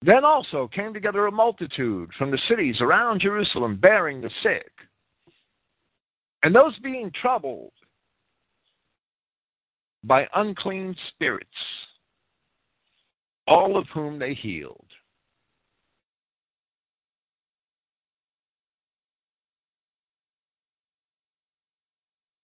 [0.03, 4.71] Then also came together a multitude from the cities around Jerusalem bearing the sick,
[6.45, 7.73] and those being troubled
[10.05, 11.51] by unclean spirits,
[13.49, 14.87] all of whom they healed.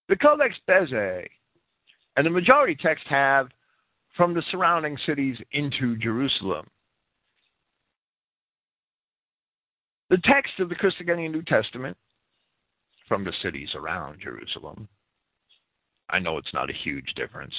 [0.08, 1.26] The Codex Bezae
[2.16, 3.48] and the majority text have
[4.16, 6.66] from the surrounding cities into Jerusalem.
[10.14, 11.96] The text of the Christogenea New Testament
[13.08, 14.86] from the cities around Jerusalem,
[16.08, 17.52] I know it's not a huge difference,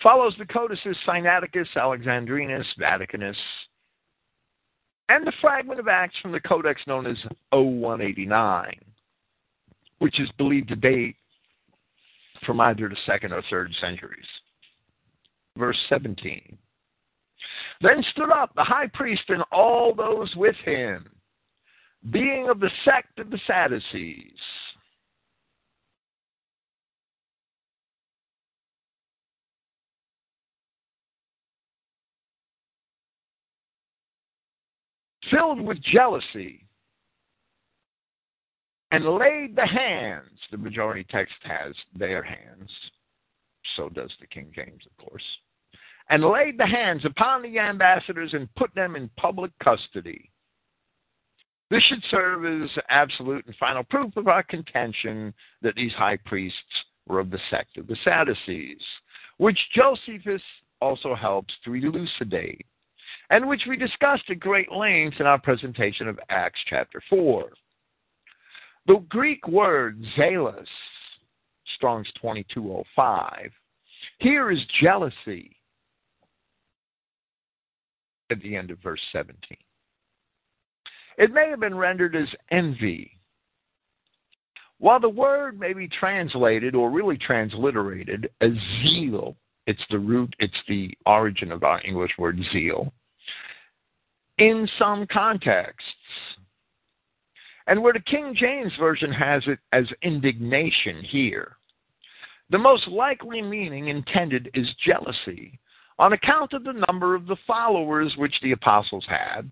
[0.00, 3.34] follows the codices Sinaiticus, Alexandrinus, Vaticanus,
[5.08, 7.16] and the fragment of Acts from the codex known as
[7.50, 8.78] 0189,
[9.98, 11.16] which is believed to date
[12.46, 14.28] from either the second or third centuries.
[15.56, 16.56] Verse 17.
[17.80, 21.10] Then stood up the high priest and all those with him
[22.10, 24.32] being of the sect of the Sadducees.
[35.30, 36.68] Filled with jealousy,
[38.90, 42.70] and laid the hands, the majority text has their hands,
[43.76, 45.22] so does the King James, of course,
[46.08, 50.30] and laid the hands upon the ambassadors and put them in public custody.
[51.70, 56.56] This should serve as absolute and final proof of our contention that these high priests
[57.06, 58.82] were of the sect of the Sadducees,
[59.36, 60.42] which Josephus
[60.80, 62.64] also helps to elucidate,
[63.30, 67.50] and which we discussed at great length in our presentation of Acts chapter 4.
[68.86, 70.66] The Greek word zelos,
[71.76, 73.50] Strong's 2205,
[74.18, 75.54] here is jealousy.
[78.30, 79.56] at the end of verse 17.
[81.18, 83.10] It may have been rendered as envy.
[84.78, 88.52] While the word may be translated or really transliterated as
[88.82, 92.92] zeal, it's the root, it's the origin of our English word zeal,
[94.38, 95.90] in some contexts.
[97.66, 101.56] And where the King James Version has it as indignation here,
[102.48, 105.58] the most likely meaning intended is jealousy
[105.98, 109.50] on account of the number of the followers which the apostles had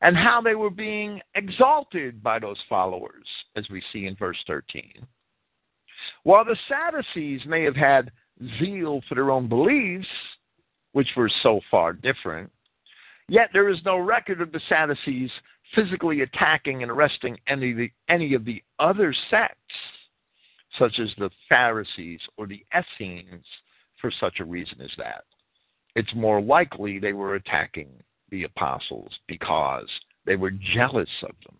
[0.00, 3.26] and how they were being exalted by those followers,
[3.56, 5.06] as we see in verse 13.
[6.22, 8.12] While the Sadducees may have had
[8.60, 10.06] zeal for their own beliefs,
[10.92, 12.50] which were so far different,
[13.28, 15.30] yet there is no record of the Sadducees
[15.74, 19.74] physically attacking and arresting any of the, any of the other sects,
[20.78, 23.44] such as the Pharisees or the Essenes,
[24.00, 25.24] for such a reason as that.
[25.96, 27.88] It's more likely they were attacking
[28.30, 29.88] the apostles because
[30.26, 31.56] they were jealous of them.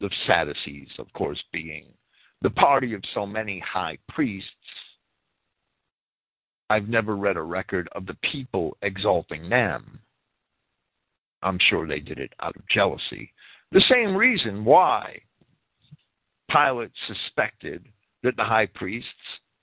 [0.00, 1.86] The Sadducees, of course, being
[2.42, 4.48] the party of so many high priests.
[6.70, 10.00] I've never read a record of the people exalting them.
[11.42, 13.32] I'm sure they did it out of jealousy.
[13.72, 15.20] The same reason why
[16.50, 17.86] Pilate suspected
[18.22, 19.08] that the high priests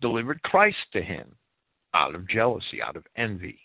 [0.02, 1.36] delivered Christ to him
[1.94, 3.60] out of jealousy, out of envy.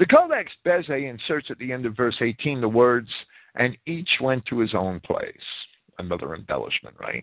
[0.00, 3.10] The Codex Bezae inserts at the end of verse 18 the words,
[3.56, 5.34] and each went to his own place.
[5.98, 7.22] Another embellishment, right?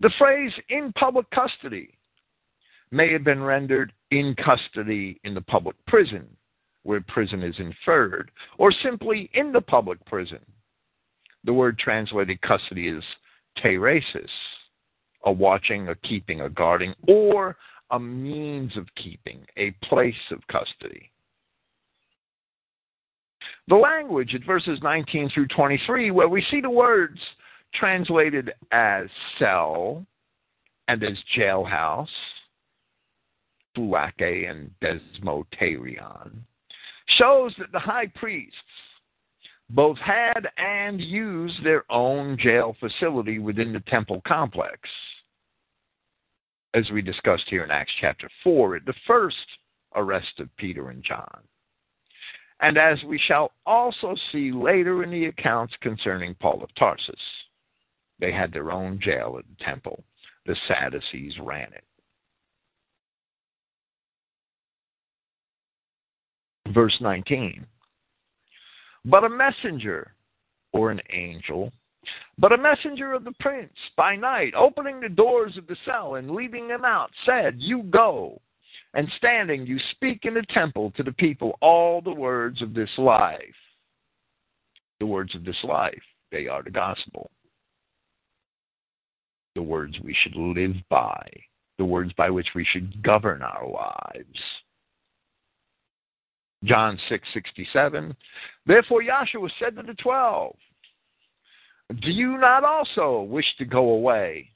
[0.00, 1.96] The phrase in public custody
[2.90, 6.28] may have been rendered in custody in the public prison,
[6.82, 10.40] where prison is inferred, or simply in the public prison.
[11.44, 13.02] The word translated custody is
[13.64, 14.28] teresis,
[15.24, 17.56] a watching, a keeping, a guarding, or
[17.92, 21.10] a means of keeping, a place of custody.
[23.68, 27.20] The language at verses 19 through 23, where we see the words
[27.74, 29.08] translated as
[29.38, 30.06] cell
[30.88, 32.08] and as jailhouse,
[33.76, 36.30] Phulake and Desmoterion,
[37.18, 38.56] shows that the high priests
[39.68, 44.80] both had and used their own jail facility within the temple complex.
[46.72, 49.36] As we discussed here in Acts chapter 4, at the first
[49.94, 51.42] arrest of Peter and John
[52.60, 57.14] and as we shall also see later in the accounts concerning Paul of Tarsus.
[58.18, 60.02] They had their own jail at the temple.
[60.46, 61.84] The Sadducees ran it.
[66.72, 67.64] Verse 19.
[69.04, 70.12] But a messenger,
[70.72, 71.72] or an angel,
[72.38, 76.30] but a messenger of the prince by night, opening the doors of the cell and
[76.30, 78.40] leading them out, said, You go
[78.94, 82.90] and standing you speak in the temple to the people all the words of this
[82.96, 83.40] life.
[85.00, 87.30] The words of this life, they are the gospel.
[89.54, 91.28] The words we should live by,
[91.78, 94.40] the words by which we should govern our lives.
[96.64, 98.16] John 6:67
[98.66, 100.56] Therefore Yahshua said to the 12
[102.00, 104.50] Do you not also wish to go away?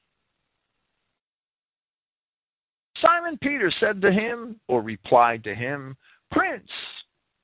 [3.02, 5.96] Simon Peter said to him, or replied to him,
[6.30, 6.70] Prince,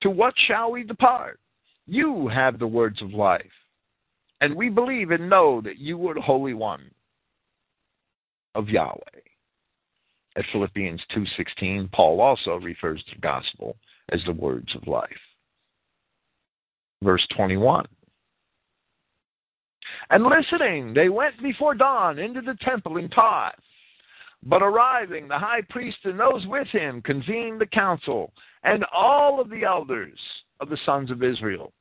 [0.00, 1.40] to what shall we depart?
[1.86, 3.44] You have the words of life,
[4.40, 6.90] and we believe and know that you are the Holy One
[8.54, 9.00] of Yahweh.
[10.36, 13.76] At Philippians 2:16, Paul also refers to the gospel
[14.11, 15.11] as the words of life.
[17.02, 17.86] Verse 21.
[20.11, 23.59] And listening, they went before dawn into the temple and taught.
[24.45, 28.32] But arriving, the high priest and those with him convened the council
[28.62, 30.18] and all of the elders
[30.61, 31.72] of the sons of Israel.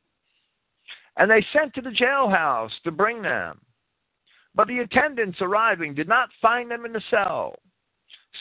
[1.17, 3.59] And they sent to the jailhouse to bring them.
[4.55, 7.55] But the attendants arriving did not find them in the cell.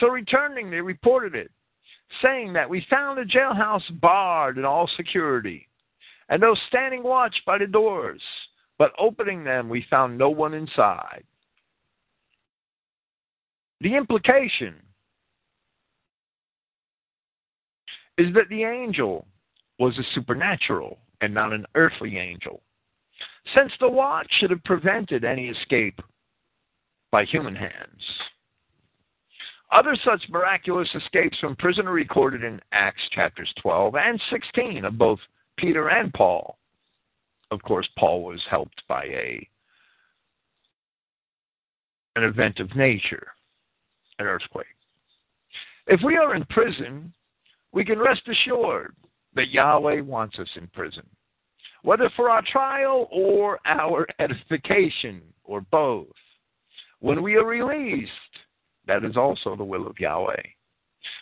[0.01, 1.51] So returning, they reported it,
[2.23, 5.69] saying that we found the jailhouse barred in all security,
[6.29, 8.23] and those standing watch by the doors.
[8.79, 11.25] But opening them, we found no one inside.
[13.81, 14.74] The implication
[18.18, 19.27] is that the angel
[19.79, 22.62] was a supernatural and not an earthly angel,
[23.55, 26.01] since the watch should have prevented any escape
[27.11, 28.03] by human hands.
[29.72, 34.97] Other such miraculous escapes from prison are recorded in Acts chapters 12 and 16 of
[34.97, 35.18] both
[35.59, 36.59] Peter and Paul.
[37.51, 39.49] Of course, Paul was helped by a
[42.14, 43.36] an event of nature
[44.19, 44.67] an earthquake.
[45.87, 47.12] If we are in prison,
[47.73, 48.95] we can rest assured
[49.35, 51.07] that Yahweh wants us in prison,
[51.83, 56.07] whether for our trial or our edification, or both.
[57.01, 58.11] When we are released,
[58.87, 60.43] that is also the will of Yahweh.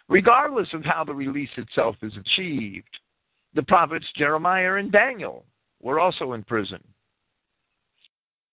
[0.08, 2.88] Regardless of how the release itself is achieved,
[3.54, 5.44] the prophets Jeremiah and Daniel
[5.82, 6.82] were also in prison.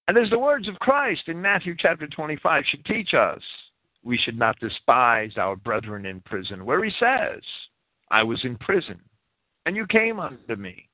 [0.08, 3.42] And as the words of Christ in Matthew chapter 25 should teach us,
[4.04, 7.42] we should not despise our brethren in prison, where he says,
[8.10, 9.00] I was in prison,
[9.66, 10.90] and you came unto me.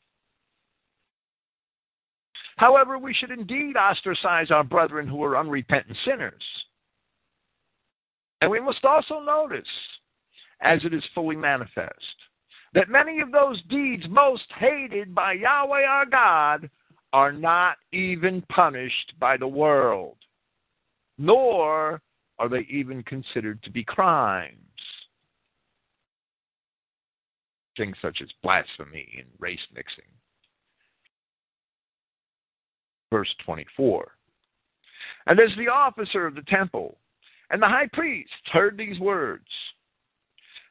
[2.58, 6.43] However, we should indeed ostracize our brethren who are unrepentant sinners.
[8.41, 9.68] And we must also notice,
[10.62, 11.93] as it is fully manifest,
[12.74, 16.70] that many of those deeds most hated by Yahweh our God
[17.14, 20.18] are not even punished by the world,
[21.18, 22.01] nor
[22.40, 24.54] are they even considered to be crimes.
[27.76, 30.04] Things such as blasphemy and race mixing.
[33.12, 34.12] Verse 24.
[35.28, 36.98] And as the officer of the temple
[37.50, 39.48] and the high priest heard these words,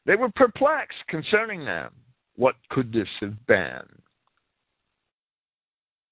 [0.05, 1.93] they were perplexed concerning them.
[2.37, 3.83] What could this have been?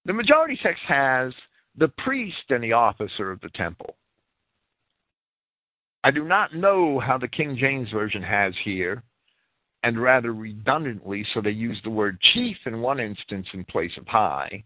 [0.05, 1.33] The majority text has
[1.77, 3.97] the priest and the officer of the temple.
[6.05, 9.03] I do not know how the King James Version has here,
[9.83, 14.07] and rather redundantly, so they use the word chief in one instance in place of
[14.07, 14.63] high.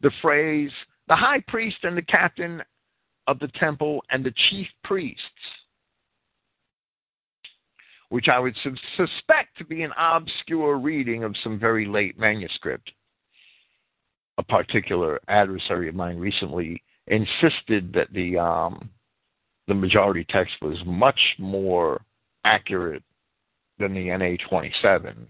[0.00, 0.72] The phrase,
[1.06, 2.60] the high priest and the captain
[3.28, 5.22] of the temple and the chief priests,
[8.08, 8.56] which I would
[8.96, 12.90] suspect to be an obscure reading of some very late manuscript.
[14.38, 18.90] A particular adversary of mine recently insisted that the um,
[19.68, 22.00] the majority text was much more
[22.44, 23.02] accurate
[23.78, 25.26] than the NA27.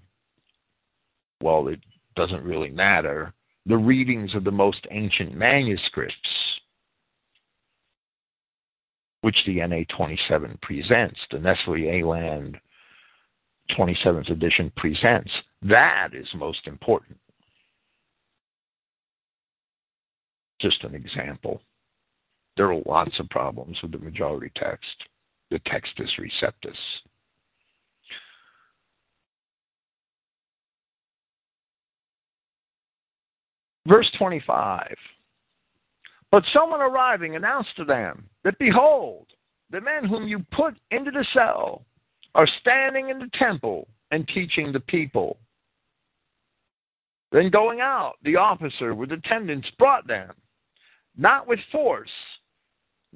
[1.42, 1.80] Well, it
[2.16, 3.34] doesn't really matter.
[3.66, 6.14] The readings of the most ancient manuscripts,
[9.20, 12.56] which the NA27 presents, the Nestle Aland
[13.76, 15.30] 27th edition presents,
[15.62, 17.18] that is most important.
[20.60, 21.60] Just an example.
[22.58, 24.84] There are lots of problems with the majority text.
[25.50, 26.76] The Textus Receptus.
[33.86, 34.92] Verse 25.
[36.32, 39.28] But someone arriving announced to them that, Behold,
[39.70, 41.86] the men whom you put into the cell
[42.34, 45.38] are standing in the temple and teaching the people.
[47.30, 50.32] Then going out, the officer with attendants brought them,
[51.16, 52.10] not with force,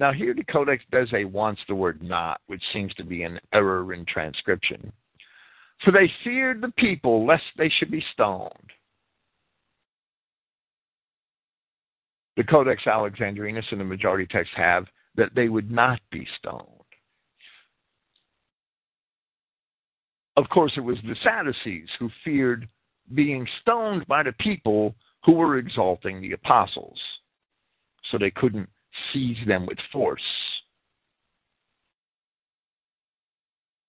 [0.02, 0.82] now, here the Codex
[1.14, 4.92] a wants the word not, which seems to be an error in transcription.
[5.84, 8.72] For they feared the people lest they should be stoned.
[12.36, 16.66] The Codex Alexandrinus and the majority text have that they would not be stoned.
[20.36, 22.68] Of course, it was the Sadducees who feared
[23.14, 26.98] being stoned by the people who were exalting the apostles.
[28.10, 28.68] So they couldn't
[29.12, 30.20] seize them with force.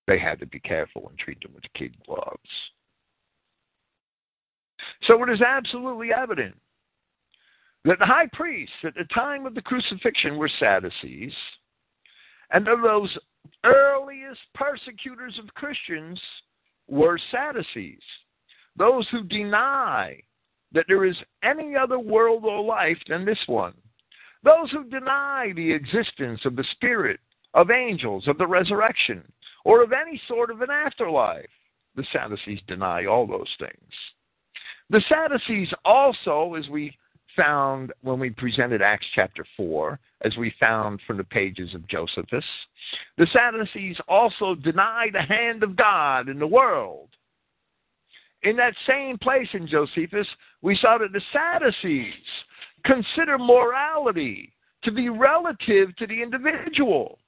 [0.06, 2.38] They had to be careful and treat them with kid gloves.
[5.06, 6.56] So it is absolutely evident
[7.84, 11.32] that the high priests at the time of the crucifixion were Sadducees,
[12.50, 13.16] and of those
[13.64, 16.20] earliest persecutors of Christians
[16.88, 18.02] were Sadducees,
[18.76, 20.20] those who deny
[20.72, 23.74] that there is any other world or life than this one.
[24.44, 27.18] Those who deny the existence of the spirit,
[27.54, 29.24] of angels, of the resurrection,
[29.64, 31.48] or of any sort of an afterlife.
[31.96, 33.92] The Sadducees deny all those things.
[34.90, 36.94] The Sadducees also, as we
[37.36, 42.44] found when we presented Acts chapter 4, as we found from the pages of Josephus,
[43.16, 47.08] the Sadducees also deny the hand of God in the world.
[48.42, 50.26] In that same place in Josephus,
[50.60, 52.12] we saw that the Sadducees
[52.84, 57.18] consider morality to be relative to the individual.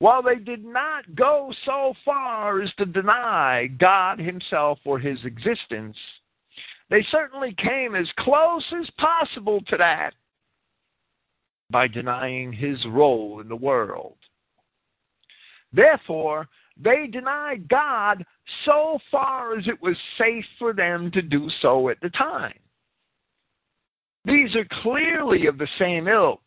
[0.00, 5.96] While they did not go so far as to deny God Himself or His existence,
[6.88, 10.14] they certainly came as close as possible to that
[11.70, 14.16] by denying His role in the world.
[15.72, 16.48] Therefore,
[16.82, 18.24] they denied God
[18.64, 22.58] so far as it was safe for them to do so at the time.
[24.28, 26.42] These are clearly of the same ilk.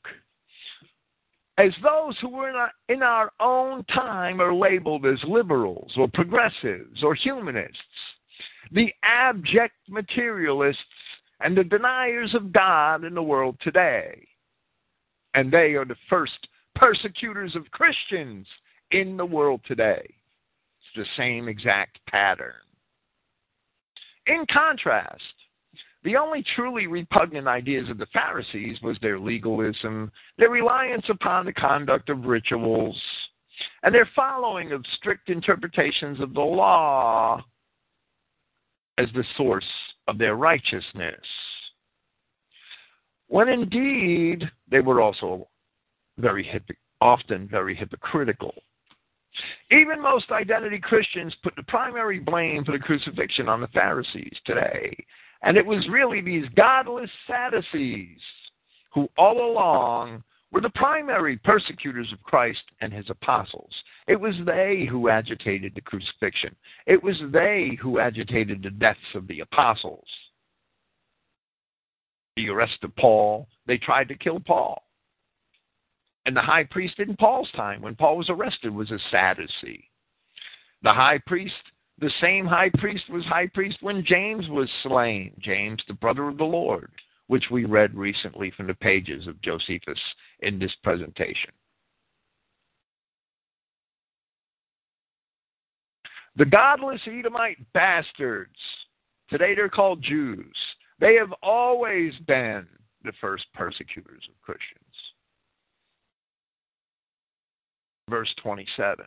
[1.58, 6.08] as those who were in our, in our own time are labeled as liberals or
[6.08, 7.78] progressives or humanists,
[8.72, 10.82] the abject materialists
[11.40, 14.28] and the deniers of God in the world today.
[15.34, 18.48] And they are the first persecutors of Christians
[18.92, 20.04] in the world today.
[20.06, 22.54] It's the same exact pattern.
[24.28, 25.24] In contrast,
[26.04, 31.54] the only truly repugnant ideas of the Pharisees was their legalism, their reliance upon the
[31.54, 33.00] conduct of rituals,
[33.84, 37.44] and their following of strict interpretations of the law
[38.98, 39.66] as the source
[40.08, 41.16] of their righteousness.
[43.28, 45.48] When indeed they were also
[46.18, 46.50] very
[47.00, 48.54] often very hypocritical.
[49.72, 54.96] Even most identity Christians put the primary blame for the crucifixion on the Pharisees today.
[55.44, 58.20] And it was really these godless Sadducees
[58.94, 63.72] who all along were the primary persecutors of Christ and his apostles.
[64.08, 66.56] It was they who agitated the crucifixion.
[66.86, 70.08] It was they who agitated the deaths of the apostles.
[72.36, 74.84] The arrest of Paul, they tried to kill Paul.
[76.26, 79.90] And the high priest in Paul's time, when Paul was arrested, was a Sadducee.
[80.84, 81.54] The high priest,
[82.02, 85.34] the same high priest, was high priest when James was slain.
[85.40, 86.92] James, the brother of the Lord,
[87.28, 90.00] which we read recently from the pages of Josephus
[90.40, 91.52] in this presentation.
[96.36, 98.56] The godless Edomite bastards,
[99.30, 100.56] today they're called Jews,
[101.00, 102.68] they have always been
[103.04, 104.82] the first persecutors of Christians.
[108.12, 109.06] verse 27.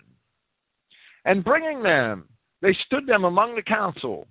[1.26, 2.24] And bringing them,
[2.64, 4.26] they stood them among the council.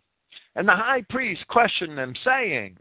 [0.55, 2.77] And the high priest questioned them, saying,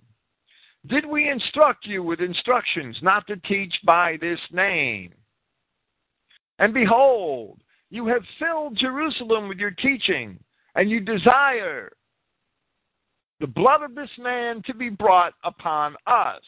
[0.86, 5.12] Did we instruct you with instructions not to teach by this name?
[6.59, 10.38] And behold, you have filled Jerusalem with your teaching,
[10.74, 11.92] and you desire
[13.40, 16.40] the blood of this man to be brought upon us.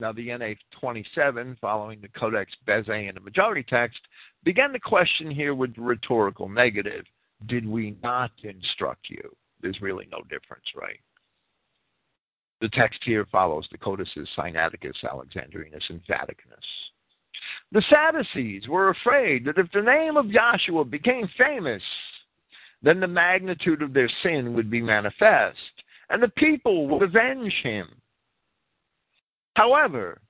[0.00, 3.98] Now, the NA 27, following the Codex Bezae and the majority text,
[4.44, 7.04] began the question here with the rhetorical negative
[7.46, 9.36] Did we not instruct you?
[9.60, 11.00] There's really no difference, right?
[12.60, 16.58] The text here follows the codices Sinaiticus, Alexandrinus, and Vaticanus.
[17.72, 21.82] The Sadducees were afraid that if the name of Yahshua became famous,
[22.82, 25.58] then the magnitude of their sin would be manifest,
[26.10, 27.88] and the people would avenge him.
[29.58, 30.20] However,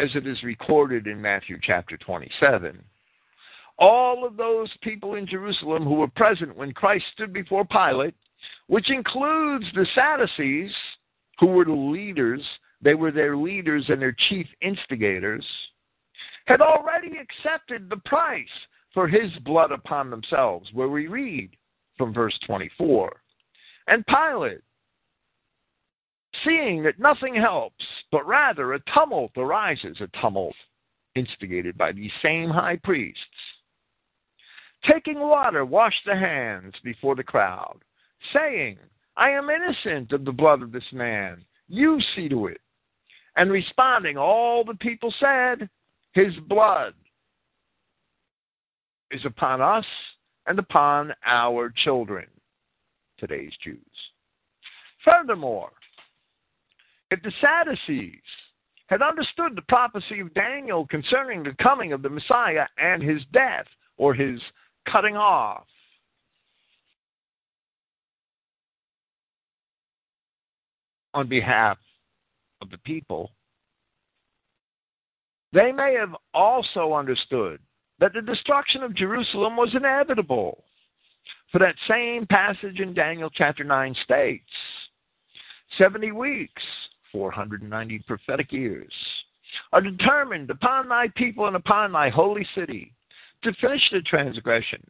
[0.00, 2.82] as it is recorded in Matthew chapter 27,
[3.78, 8.16] all of those people in Jerusalem who were present when Christ stood before Pilate,
[8.66, 10.72] which includes the Sadducees,
[11.38, 12.42] who were the leaders,
[12.82, 15.46] they were their leaders and their chief instigators,
[16.46, 18.48] had already accepted the price
[18.92, 21.48] for his blood upon themselves, where we read
[21.96, 23.20] from verse 24.
[23.86, 24.62] And Pilate,
[26.44, 30.54] seeing that nothing helps, but rather a tumult arises, a tumult
[31.14, 33.20] instigated by these same high priests.
[34.90, 37.78] Taking water, washed the hands before the crowd,
[38.32, 38.78] saying,
[39.16, 41.44] I am innocent of the blood of this man.
[41.68, 42.60] You see to it.
[43.36, 45.68] And responding, all the people said,
[46.12, 46.94] His blood
[49.10, 49.86] is upon us
[50.46, 52.26] and upon our children,
[53.18, 53.78] today's Jews.
[55.04, 55.72] Furthermore,
[57.14, 58.20] if the Sadducees
[58.88, 63.66] had understood the prophecy of Daniel concerning the coming of the Messiah and his death
[63.96, 64.40] or his
[64.90, 65.64] cutting off,
[71.14, 71.78] on behalf
[72.60, 73.30] of the people,
[75.52, 77.60] they may have also understood
[78.00, 80.64] that the destruction of Jerusalem was inevitable.
[81.52, 84.42] For that same passage in Daniel chapter 9 states
[85.78, 86.62] 70 weeks
[87.14, 88.92] 490 prophetic years,
[89.72, 92.92] are determined upon thy people and upon thy holy city
[93.44, 94.84] to finish the transgression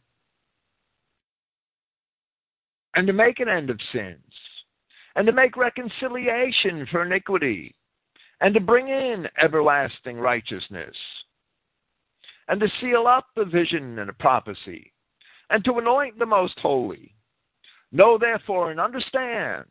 [2.97, 4.18] and to make an end of sins
[5.16, 7.75] and to make reconciliation for iniquity
[8.41, 10.97] and to bring in everlasting righteousness
[12.49, 14.93] and to seal up the vision and the prophecy
[15.51, 17.14] and to anoint the most holy.
[17.93, 19.64] Know therefore and understand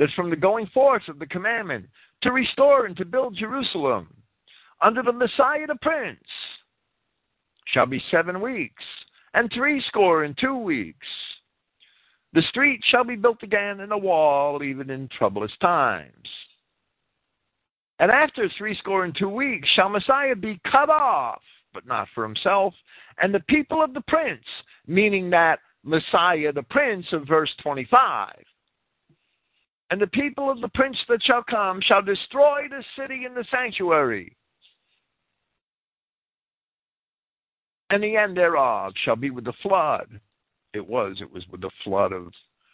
[0.00, 1.86] that from the going forth of the commandment
[2.22, 4.08] to restore and to build Jerusalem
[4.80, 6.24] under the Messiah the Prince
[7.66, 8.82] shall be seven weeks,
[9.34, 11.06] and threescore and two weeks.
[12.32, 16.28] The street shall be built again, and the wall even in troublous times.
[17.98, 21.42] And after threescore and two weeks shall Messiah be cut off,
[21.74, 22.72] but not for himself,
[23.22, 24.44] and the people of the prince,
[24.86, 28.32] meaning that Messiah, the prince of verse 25.
[29.90, 33.44] And the people of the prince that shall come shall destroy the city and the
[33.50, 34.36] sanctuary.
[37.90, 40.20] And the end thereof shall be with the flood.
[40.72, 42.28] It was, it was with the flood of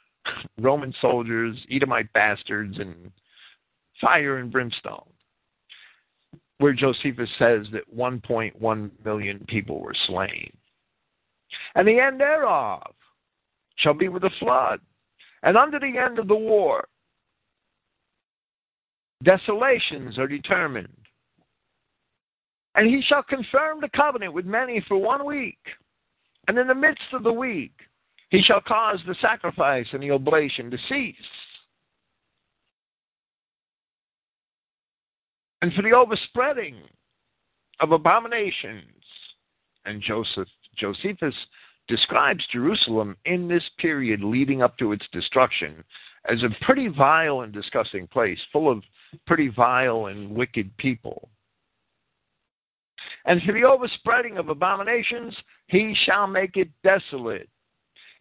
[0.61, 3.11] Roman soldiers, Edomite bastards, and
[3.99, 5.09] fire and brimstone.
[6.59, 10.51] Where Josephus says that 1.1 million people were slain.
[11.75, 12.95] And the end thereof
[13.77, 14.81] shall be with the flood.
[15.43, 16.87] And under the end of the war,
[19.23, 20.89] desolations are determined.
[22.75, 25.59] And he shall confirm the covenant with many for one week.
[26.49, 27.73] And in the midst of the week,
[28.31, 31.17] he shall cause the sacrifice and the oblation to cease.
[35.62, 36.77] And for the overspreading
[37.81, 38.85] of abominations.
[39.85, 41.35] And Joseph, Josephus
[41.89, 45.85] describes Jerusalem in this period leading up to its destruction
[46.29, 48.83] as a pretty vile and disgusting place, full of
[49.27, 51.29] pretty vile and wicked people.
[53.25, 55.35] And for the overspreading of abominations,
[55.67, 57.49] he shall make it desolate,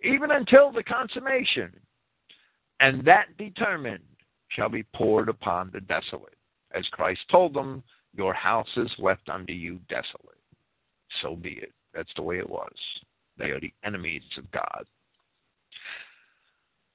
[0.03, 1.71] even until the consummation.
[2.79, 4.03] And that determined
[4.49, 6.35] shall be poured upon the desolate.
[6.73, 7.83] As Christ told them,
[8.15, 10.39] Your house is left unto you desolate.
[11.21, 11.71] So be it.
[11.93, 12.73] That's the way it was.
[13.37, 14.85] They are the enemies of God.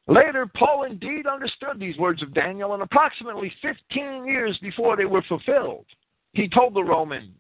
[0.07, 5.23] Later, Paul indeed understood these words of Daniel, and approximately 15 years before they were
[5.23, 5.87] fulfilled,
[6.33, 7.37] he told the Romans,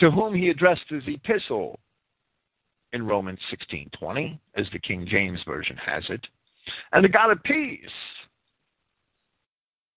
[0.00, 1.78] to whom he addressed his epistle
[2.92, 6.26] in Romans 16:20, as the King James version has it,
[6.92, 7.90] and the God of peace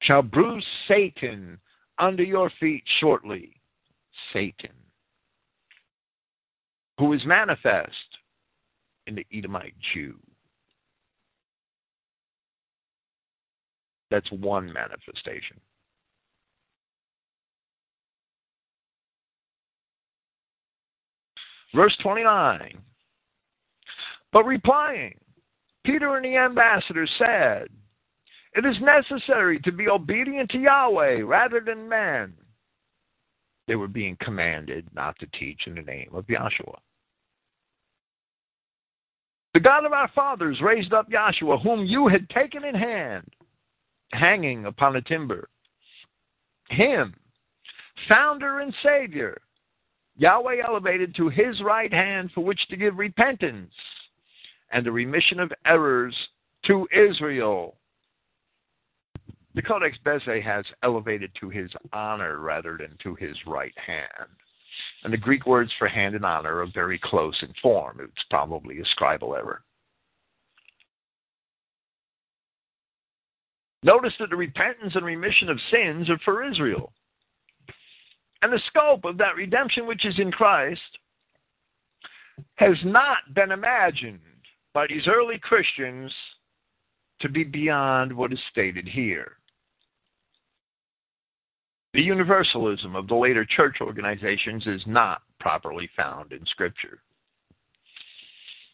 [0.01, 1.59] shall bruise Satan
[1.97, 3.59] under your feet shortly.
[4.31, 4.71] Satan
[6.97, 8.17] who is manifest
[9.07, 10.15] in the Edomite Jew.
[14.11, 15.59] That's one manifestation.
[21.73, 22.77] Verse 29.
[24.31, 25.17] But replying,
[25.83, 27.67] Peter and the ambassador said,
[28.53, 32.33] It is necessary to be obedient to Yahweh rather than men.
[33.67, 36.77] They were being commanded not to teach in the name of Yahshua.
[39.55, 43.25] The God of our fathers raised up Yahshua, whom you had taken in hand,
[44.11, 45.47] hanging upon a timber.
[46.69, 47.15] Him,
[48.09, 49.41] founder and savior,
[50.17, 53.71] Yahweh elevated to his right hand for which to give repentance
[54.73, 56.13] and the remission of errors
[56.65, 57.77] to Israel.
[59.53, 64.29] The Codex Bezae has elevated to his honor rather than to his right hand.
[65.03, 67.99] And the Greek words for hand and honor are very close in form.
[68.01, 69.61] It's probably a scribal error.
[73.83, 76.91] Notice that the repentance and remission of sins are for Israel.
[78.41, 80.81] And the scope of that redemption which is in Christ
[82.55, 84.19] has not been imagined
[84.73, 86.11] by these early Christians
[87.21, 89.37] to be beyond what is stated here.
[91.95, 96.99] The universalism of the later church organizations is not properly found in Scripture.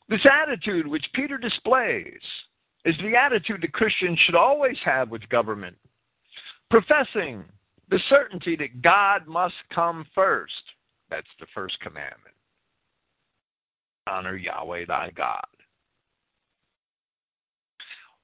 [0.09, 2.19] This attitude which Peter displays
[2.84, 5.78] is the attitude that Christians should always have with government,
[6.72, 7.43] professing
[7.91, 10.63] the certainty that God must come first.
[11.11, 12.36] That's the first commandment.
[14.07, 15.45] Honor Yahweh thy God.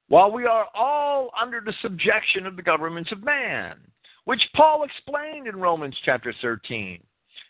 [0.07, 3.75] While we are all under the subjection of the governments of man,
[4.27, 7.01] which Paul explained in Romans chapter 13,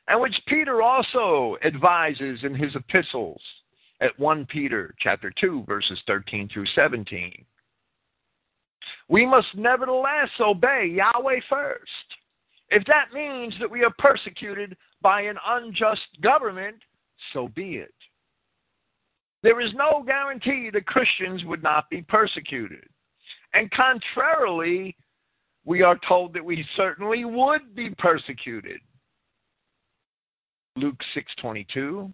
[0.10, 3.42] and which Peter also advises in his epistles
[4.00, 7.34] at 1 Peter chapter 2 verses 13 through 17.
[9.10, 11.82] We must nevertheless obey Yahweh first.
[12.70, 16.76] If that means that we are persecuted by an unjust government,
[17.34, 17.96] so be it.
[19.42, 22.88] There is no guarantee that Christians would not be persecuted.
[23.56, 24.96] And contrarily,
[25.68, 28.80] we are told that we certainly would be persecuted.
[30.78, 32.14] Luke 6:22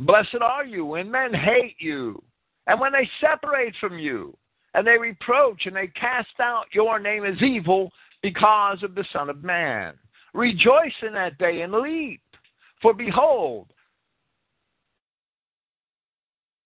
[0.00, 2.20] Blessed are you when men hate you
[2.66, 4.36] and when they separate from you
[4.74, 7.92] and they reproach and they cast out your name as evil
[8.22, 9.96] because of the son of man.
[10.34, 12.22] Rejoice in that day and leap
[12.82, 13.72] for behold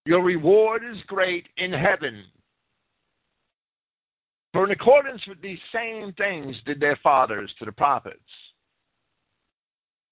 [0.07, 2.25] your reward is great in heaven
[4.55, 8.21] For in accordance with these same things did their fathers to the prophets.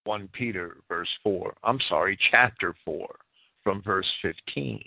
[0.03, 1.55] 1 Peter, verse 4.
[1.63, 3.07] I'm sorry, chapter 4,
[3.63, 4.83] from verse 15.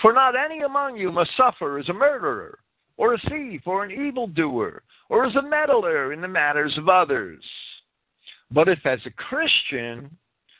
[0.00, 2.58] For not any among you must suffer as a murderer,
[2.96, 7.44] or a thief, or an evildoer, or as a meddler in the matters of others.
[8.50, 10.10] But if as a Christian,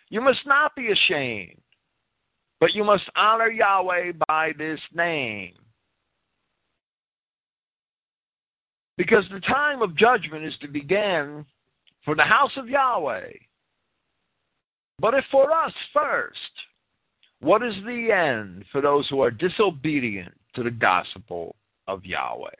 [0.08, 1.60] you must not be ashamed,
[2.60, 5.54] but you must honor Yahweh by this name.
[9.02, 11.44] Because the time of judgment is to begin
[12.04, 13.32] for the house of Yahweh.
[15.00, 16.38] But if for us first,
[17.40, 21.56] what is the end for those who are disobedient to the gospel
[21.88, 22.50] of Yahweh?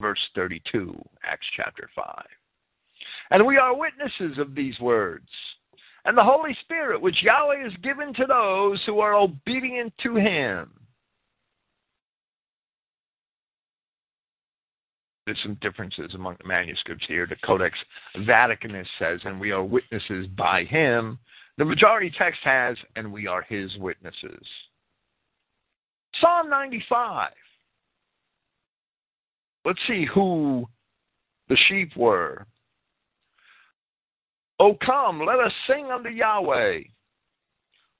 [0.00, 2.22] Verse 32, Acts chapter 5.
[3.32, 5.26] And we are witnesses of these words.
[6.04, 10.77] And the Holy Spirit, which Yahweh has given to those who are obedient to him.
[15.28, 17.26] There's some differences among the manuscripts here.
[17.26, 17.76] The Codex
[18.16, 21.18] Vaticanus says, and we are witnesses by him.
[21.58, 24.42] The majority text has, and we are his witnesses.
[26.18, 27.30] Psalm 95.
[29.66, 30.66] Let's see who
[31.50, 32.46] the sheep were.
[34.58, 36.80] Oh, come, let us sing unto Yahweh.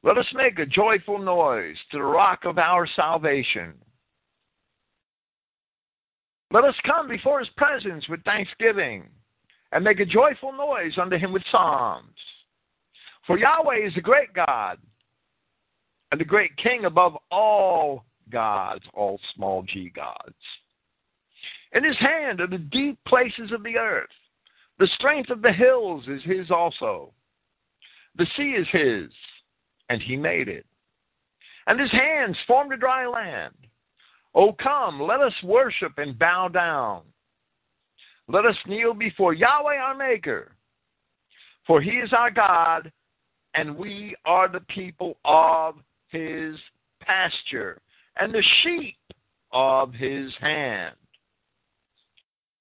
[0.03, 3.75] Let us make a joyful noise to the rock of our salvation.
[6.51, 9.09] Let us come before his presence with thanksgiving
[9.73, 12.17] and make a joyful noise unto him with psalms.
[13.27, 14.79] For Yahweh is a great God
[16.11, 20.35] and a great king above all gods, all small g gods.
[21.73, 24.09] In his hand are the deep places of the earth.
[24.79, 27.13] The strength of the hills is his also.
[28.17, 29.11] The sea is his,
[29.91, 30.65] and he made it.
[31.67, 33.55] And his hands formed a dry land.
[34.35, 37.03] Oh, come, let us worship and bow down.
[38.29, 40.53] Let us kneel before Yahweh our Maker.
[41.67, 42.93] For he is our God,
[43.55, 45.77] and we are the people of
[46.09, 46.57] his
[47.01, 47.81] pasture,
[48.17, 48.97] and the sheep
[49.53, 50.95] of his hand.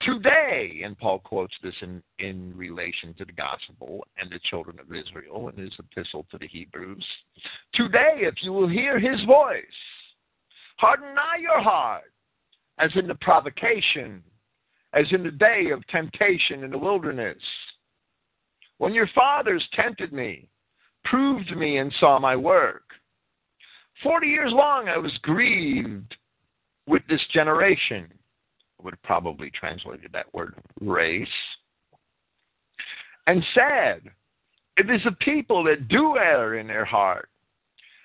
[0.02, 4.94] Today, and Paul quotes this in, in relation to the gospel and the children of
[4.96, 7.06] Israel in his epistle to the Hebrews.
[7.74, 9.64] Today, if you will hear his voice,
[10.78, 12.12] Harden not your heart,
[12.78, 14.22] as in the provocation,
[14.94, 17.38] as in the day of temptation in the wilderness.
[18.78, 20.48] When your fathers tempted me,
[21.04, 22.84] proved me, and saw my work.
[24.04, 26.16] Forty years long I was grieved
[26.86, 28.08] with this generation.
[28.80, 31.28] I would have probably translated that word race.
[33.26, 34.02] And said,
[34.78, 37.30] It is a people that do err in their heart,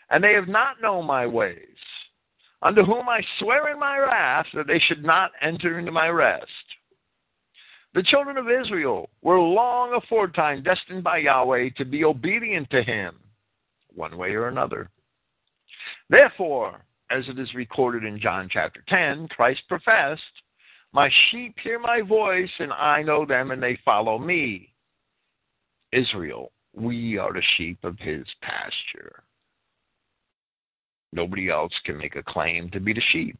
[0.08, 1.58] and they have not known my ways
[2.62, 6.46] unto whom I swear in my wrath that they should not enter into my rest.
[7.94, 13.18] The children of Israel were long aforetime destined by Yahweh to be obedient to him,
[13.94, 14.88] one way or another.
[16.08, 20.22] Therefore, as it is recorded in John chapter 10, Christ professed,
[20.92, 24.72] My sheep hear my voice, and I know them, and they follow me.
[25.92, 29.22] Israel, we are the sheep of his pasture.
[31.12, 33.36] Nobody else can make a claim to be the sheep.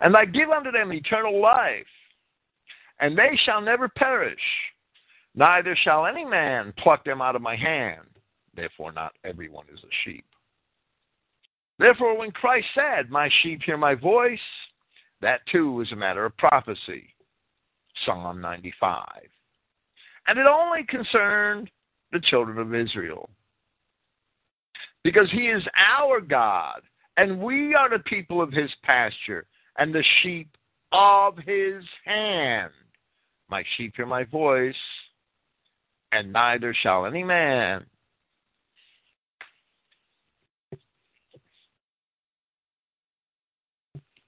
[0.00, 1.86] And I give unto them eternal life,
[2.98, 4.40] and they shall never perish,
[5.36, 8.06] neither shall any man pluck them out of my hand.
[8.54, 10.24] Therefore, not everyone is a sheep.
[11.78, 14.38] Therefore, when Christ said, My sheep hear my voice,
[15.20, 17.14] that too is a matter of prophecy.
[18.04, 19.06] Psalm 95.
[20.26, 21.70] And it only concerned
[22.12, 23.28] the children of Israel.
[25.02, 26.80] Because he is our God,
[27.16, 29.46] and we are the people of his pasture,
[29.78, 30.48] and the sheep
[30.92, 32.70] of his hand.
[33.48, 34.74] My sheep hear my voice,
[36.12, 37.84] and neither shall any man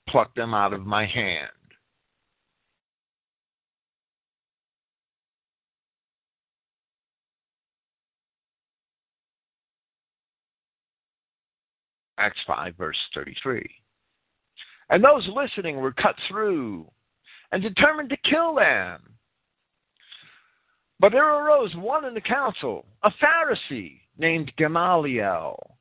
[0.09, 1.51] pluck them out of my hand.
[12.19, 13.65] Acts 5, verse 33.
[14.91, 16.87] And those listening were cut through
[17.53, 19.01] and determined to kill them.
[21.01, 25.77] But there arose one in the council, a Pharisee named Gamaliel,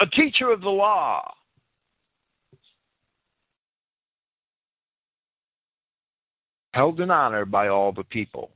[0.00, 1.32] a teacher of the law.
[6.74, 8.50] Held in honor by all the people.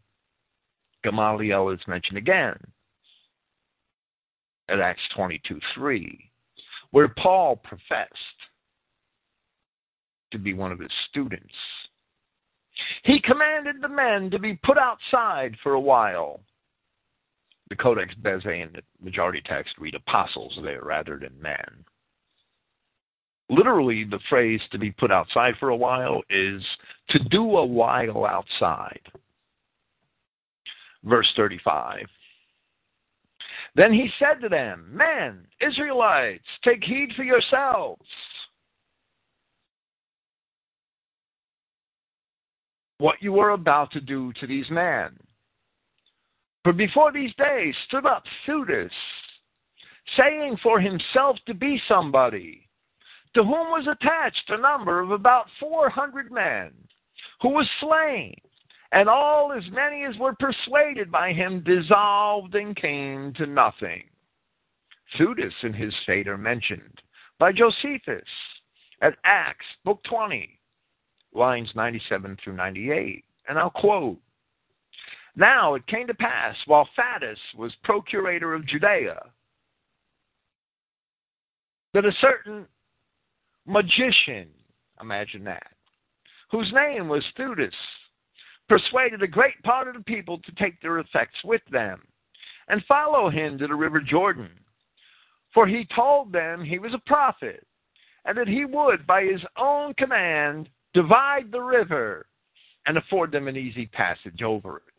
[1.03, 2.57] Gamaliel is mentioned again.
[4.69, 6.30] at Acts 22 3,
[6.93, 8.15] where Paul professed
[10.33, 11.55] to be one of his students.
[13.05, 16.41] He commanded the men to be put outside for a while.
[17.69, 21.85] The Codex Bezae and the majority text read apostles there rather than men.
[23.49, 26.63] Literally, the phrase to be put outside for a while is
[27.11, 29.01] to do a while outside.
[31.05, 32.07] Verse 35.
[33.77, 38.03] Then he said to them, Men, Israelites, take heed for yourselves.
[42.99, 45.17] What you are about to do to these men.
[46.65, 48.91] For before these days stood up Theudas,
[50.17, 52.69] saying for himself to be somebody
[53.35, 56.73] to whom was attached a number of about 400 men,
[57.41, 58.35] who was slain,
[58.93, 64.03] and all as many as were persuaded by him dissolved and came to nothing.
[65.19, 67.01] Theudas and his fate are mentioned
[67.39, 68.29] by Josephus
[69.01, 70.59] at Acts, Book 20,
[71.33, 73.25] lines 97 through 98.
[73.49, 74.19] And I'll quote
[75.37, 79.21] Now it came to pass, while Fadus was procurator of Judea,
[81.95, 82.67] that a certain
[83.67, 84.49] magician,
[85.01, 85.73] imagine that,
[86.51, 87.73] whose name was Theudas,
[88.71, 92.01] persuaded a great part of the people to take their effects with them
[92.69, 94.49] and follow him to the river Jordan.
[95.53, 97.67] For he told them he was a prophet,
[98.25, 102.27] and that he would, by his own command, divide the river
[102.87, 104.95] and afford them an easy passage over it.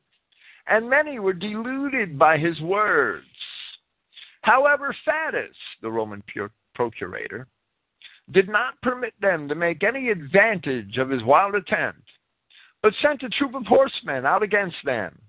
[0.68, 3.26] And many were deluded by his words.
[4.42, 6.22] However, Fadus, the Roman
[6.76, 7.48] procurator,
[8.32, 12.04] did not permit them to make any advantage of his wild attempt,
[12.84, 15.20] but sent a troop of horsemen out against them,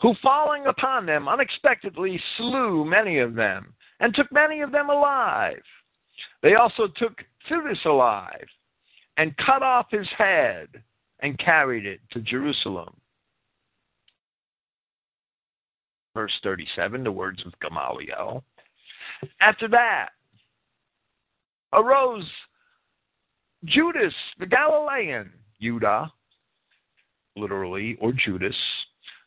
[0.00, 5.62] who falling upon them unexpectedly slew many of them, and took many of them alive.
[6.42, 8.46] They also took Theudas alive,
[9.16, 10.68] and cut off his head,
[11.20, 12.94] and carried it to Jerusalem.
[16.14, 18.44] Verse 37, the words of Gamaliel.
[19.40, 20.10] After that,
[21.72, 22.28] arose
[23.64, 26.12] Judas the Galilean, Judah,
[27.36, 28.56] literally, or Judas,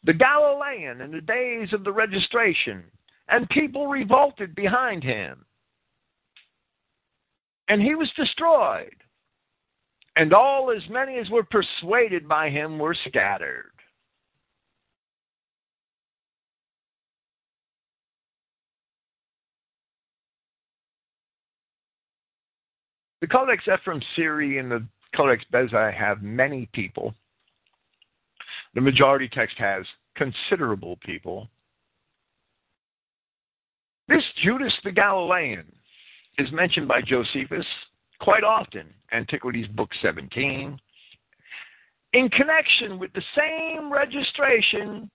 [0.04, 2.84] the Galilean in the days of the registration,
[3.30, 5.46] and people revolted behind him.
[7.68, 8.96] And he was destroyed,
[10.16, 13.72] and all as many as were persuaded by him were scattered.
[23.20, 24.86] The Codex Ephraemi Syri and the
[25.16, 27.16] Codex Bezae have many people.
[28.78, 29.84] The majority text has
[30.16, 31.50] considerable people.
[34.08, 35.66] This Judas the Galilean
[36.38, 37.66] is mentioned by Josephus
[38.20, 40.80] quite often, Antiquities Book 17,
[42.14, 45.10] in connection with the same registration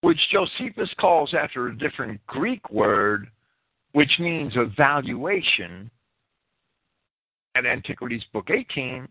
[0.00, 3.28] which Josephus calls after a different Greek word
[3.92, 5.90] which means evaluation
[7.54, 9.06] at Antiquities Book 18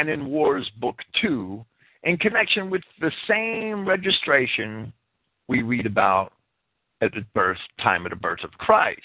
[0.00, 1.62] and in Wars Book 2
[2.04, 4.90] in connection with the same registration
[5.46, 6.32] we read about
[7.02, 8.98] at the birth time of the birth of Christ.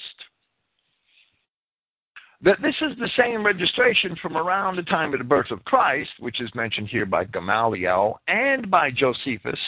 [2.42, 6.12] That this is the same registration from around the time of the birth of Christ,
[6.20, 9.60] which is mentioned here by Gamaliel and by Josephus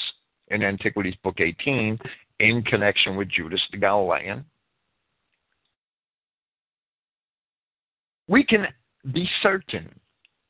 [0.48, 2.00] in Antiquities Book 18,
[2.40, 4.46] in connection with Judas the Galilean.
[8.30, 8.68] We can
[9.12, 9.90] be certain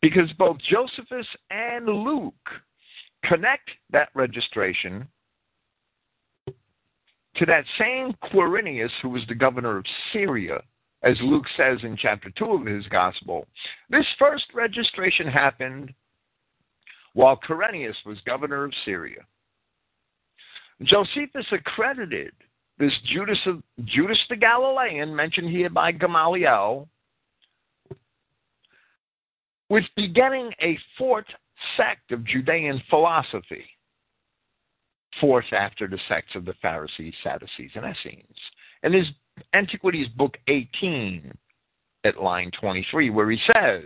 [0.01, 2.33] because both Josephus and Luke
[3.25, 5.07] connect that registration
[6.47, 10.59] to that same Quirinius who was the governor of Syria,
[11.03, 13.47] as Luke says in chapter 2 of his gospel.
[13.89, 15.93] This first registration happened
[17.13, 19.21] while Quirinius was governor of Syria.
[20.83, 22.31] Josephus accredited
[22.77, 26.87] this Judas, of, Judas the Galilean, mentioned here by Gamaliel,
[29.69, 31.25] with beginning a fourth
[31.75, 33.65] sect of Judean philosophy,
[35.19, 38.37] fourth after the sects of the Pharisees, Sadducees, and Essenes.
[38.83, 39.07] And his
[39.53, 41.31] Antiquities, Book 18,
[42.03, 43.85] at line 23, where he says,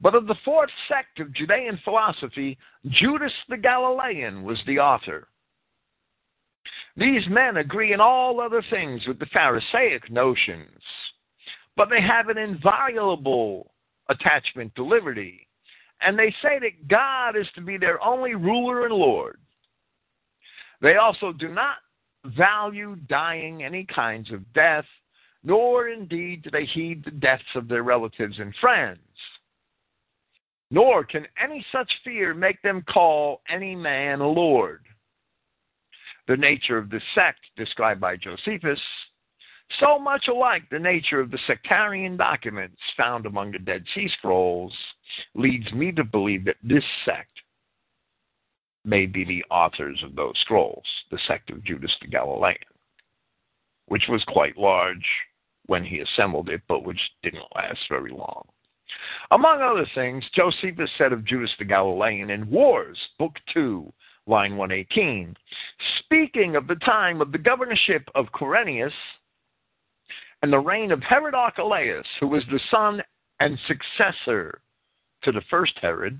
[0.00, 5.28] But of the fourth sect of Judean philosophy, Judas the Galilean was the author
[6.98, 10.82] these men agree in all other things with the Pharisaic notions,
[11.76, 13.72] but they have an inviolable
[14.08, 15.46] attachment to liberty.
[16.00, 19.38] And they say that God is to be their only ruler and Lord.
[20.80, 21.76] They also do not
[22.24, 24.84] value dying any kinds of death,
[25.42, 29.00] nor indeed do they heed the deaths of their relatives and friends.
[30.70, 34.84] Nor can any such fear make them call any man a Lord.
[36.26, 38.80] The nature of this sect, described by Josephus,
[39.80, 44.72] so much alike the nature of the sectarian documents found among the Dead Sea Scrolls,
[45.34, 47.30] leads me to believe that this sect
[48.84, 52.56] may be the authors of those scrolls, the sect of Judas the Galilean,
[53.86, 55.06] which was quite large
[55.66, 58.46] when he assembled it, but which didn't last very long.
[59.30, 63.92] Among other things, Josephus said of Judas the Galilean in Wars, Book 2,
[64.26, 65.36] line 118,
[65.98, 68.92] speaking of the time of the governorship of Quirinius
[70.42, 73.02] and the reign of Herod Archelaus, who was the son
[73.40, 74.60] and successor
[75.22, 76.18] to the first Herod,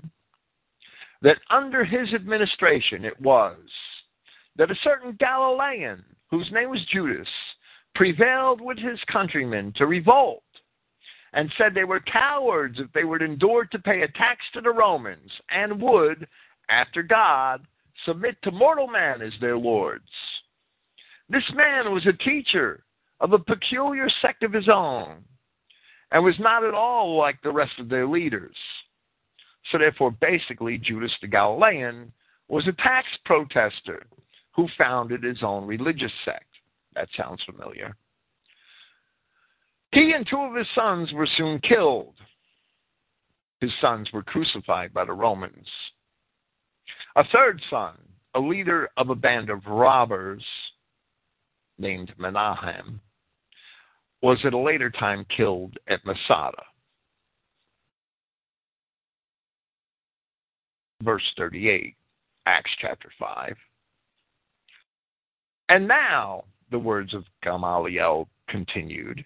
[1.21, 3.57] that under his administration it was
[4.55, 7.27] that a certain Galilean, whose name was Judas,
[7.95, 10.43] prevailed with his countrymen to revolt
[11.33, 14.71] and said they were cowards if they would endure to pay a tax to the
[14.71, 16.27] Romans and would,
[16.69, 17.65] after God,
[18.05, 20.09] submit to mortal man as their lords.
[21.29, 22.83] This man was a teacher
[23.21, 25.23] of a peculiar sect of his own
[26.11, 28.55] and was not at all like the rest of their leaders.
[29.71, 32.11] So, therefore, basically, Judas the Galilean
[32.47, 34.07] was a tax protester
[34.55, 36.45] who founded his own religious sect.
[36.95, 37.95] That sounds familiar.
[39.91, 42.15] He and two of his sons were soon killed.
[43.61, 45.67] His sons were crucified by the Romans.
[47.15, 47.95] A third son,
[48.35, 50.43] a leader of a band of robbers
[51.77, 53.01] named Menahem,
[54.21, 56.61] was at a later time killed at Masada.
[61.01, 61.95] Verse 38,
[62.45, 63.55] Acts chapter 5.
[65.69, 69.23] And now, the words of Gamaliel continued,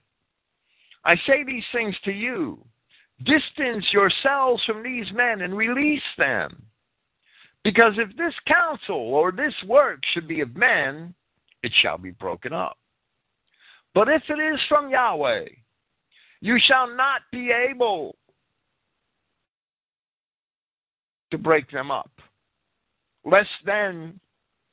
[1.06, 2.64] I say these things to you.
[3.24, 6.64] Distance yourselves from these men and release them.
[7.64, 11.14] Because if this counsel or this work should be of men,
[11.64, 12.78] it shall be broken up.
[13.94, 15.46] But if it is from Yahweh,
[16.42, 18.16] you shall not be able
[21.32, 22.12] to break them up,
[23.24, 24.20] lest then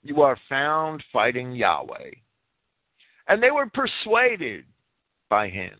[0.02, 2.10] you are found fighting Yahweh.
[3.28, 4.64] And they were persuaded
[5.28, 5.76] by him.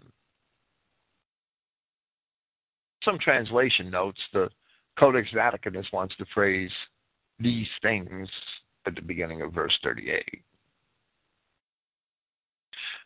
[3.05, 4.51] Some translation notes the
[4.99, 6.71] Codex Vaticanus wants to phrase
[7.39, 8.29] these things
[8.87, 10.43] at the beginning of verse 38.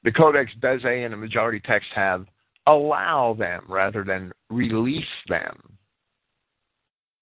[0.05, 2.27] The Codex Bezae and the majority text have
[2.67, 5.79] allow them rather than release them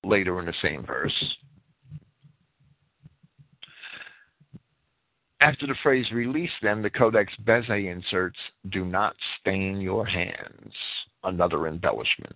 [0.05, 1.37] later in the same verse.
[5.41, 8.39] After the phrase release them, the Codex Bezae inserts
[8.71, 10.73] do not stain your hands,
[11.25, 12.35] another embellishment.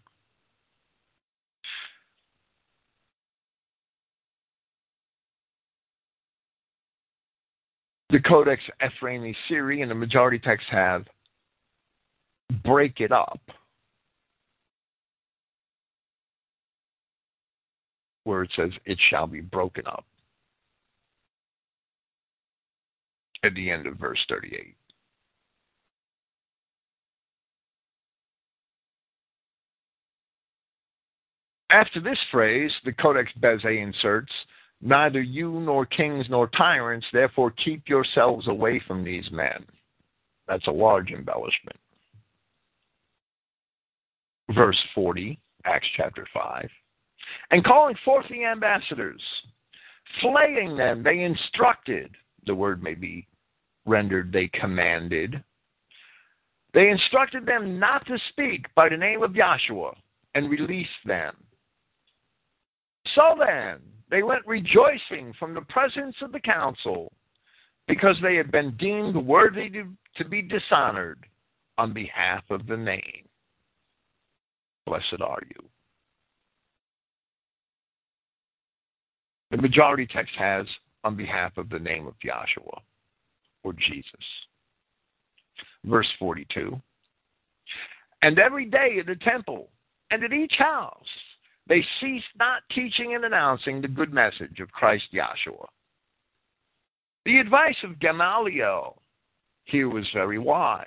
[8.10, 11.06] The Codex Ephraemi Syri and the majority texts have
[12.64, 13.40] break it up.
[18.24, 20.04] Where it says, it shall be broken up.
[23.44, 24.76] At the end of verse 38.
[31.70, 34.32] After this phrase, the Codex Bezae inserts,
[34.82, 39.64] Neither you nor kings nor tyrants, therefore keep yourselves away from these men.
[40.46, 41.78] That's a large embellishment.
[44.54, 46.68] Verse 40, Acts chapter 5.
[47.50, 49.22] And calling forth the ambassadors,
[50.20, 52.14] flaying them, they instructed,
[52.46, 53.26] the word may be
[53.86, 55.42] rendered they commanded,
[56.74, 59.94] they instructed them not to speak by the name of Yahshua
[60.34, 61.34] and released them.
[63.14, 63.78] So then,
[64.10, 67.12] they went rejoicing from the presence of the council
[67.88, 71.26] because they had been deemed worthy to, to be dishonored
[71.78, 73.28] on behalf of the name.
[74.86, 75.68] Blessed are you.
[79.50, 80.66] The majority text has
[81.04, 82.80] on behalf of the name of Yahshua
[83.62, 84.10] or Jesus.
[85.84, 86.80] Verse 42
[88.22, 89.68] And every day at the temple
[90.10, 91.06] and at each house
[91.68, 95.66] they ceased not teaching and announcing the good message of Christ Yahshua.
[97.24, 99.02] The advice of Gamaliel
[99.64, 100.86] here was very wise,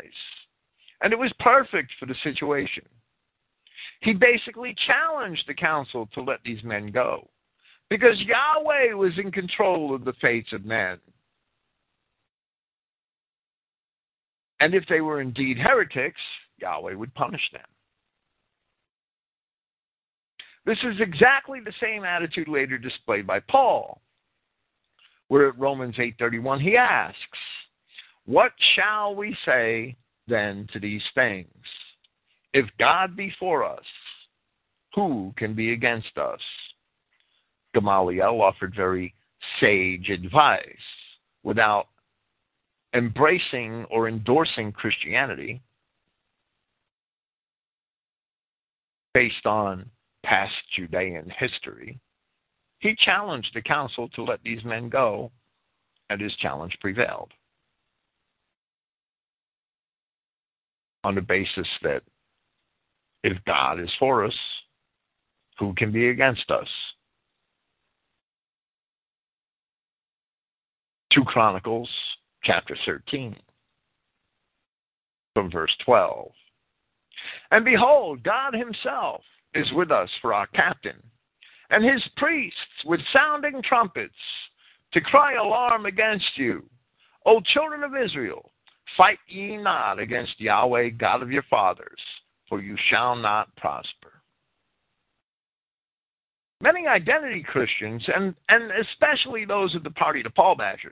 [1.01, 2.83] and it was perfect for the situation.
[4.01, 7.29] He basically challenged the council to let these men go
[7.89, 10.97] because Yahweh was in control of the fates of men.
[14.61, 16.21] And if they were indeed heretics,
[16.57, 17.61] Yahweh would punish them.
[20.69, 24.03] This is exactly the same attitude later displayed by Paul,
[25.27, 27.39] where at Romans 8:31 he asks,
[28.25, 29.97] "What shall we say
[30.27, 31.65] then to these things?
[32.53, 33.83] If God be for us,
[34.93, 36.41] who can be against us?"
[37.73, 39.15] Gamaliel offered very
[39.59, 41.87] sage advice without
[42.93, 45.63] embracing or endorsing Christianity
[49.15, 49.89] based on
[50.29, 51.99] past Judean history,
[52.77, 55.31] he challenged the council to let these men go,
[56.11, 57.31] and his challenge prevailed.
[61.03, 62.03] On the basis that
[63.23, 64.35] if God is for us,
[65.57, 66.67] who can be against us?
[71.13, 71.89] 2 Chronicles
[72.43, 73.35] chapter 13
[75.33, 76.29] from verse 12.
[77.49, 79.21] And behold, God himself
[79.53, 81.01] is with us for our captain,
[81.69, 84.13] and his priests with sounding trumpets
[84.93, 86.63] to cry alarm against you.
[87.25, 88.51] O children of Israel,
[88.97, 91.99] fight ye not against Yahweh, God of your fathers,
[92.47, 94.13] for you shall not prosper.
[96.61, 100.91] Many identity Christians, and, and especially those of the party to Paul bashers,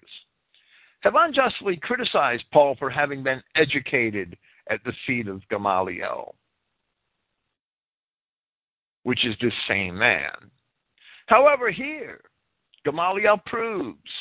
[1.01, 4.37] have unjustly criticized Paul for having been educated
[4.69, 6.35] at the feet of Gamaliel
[9.07, 10.33] which is this same man.
[11.27, 12.19] However, here,
[12.83, 14.11] Gamaliel proves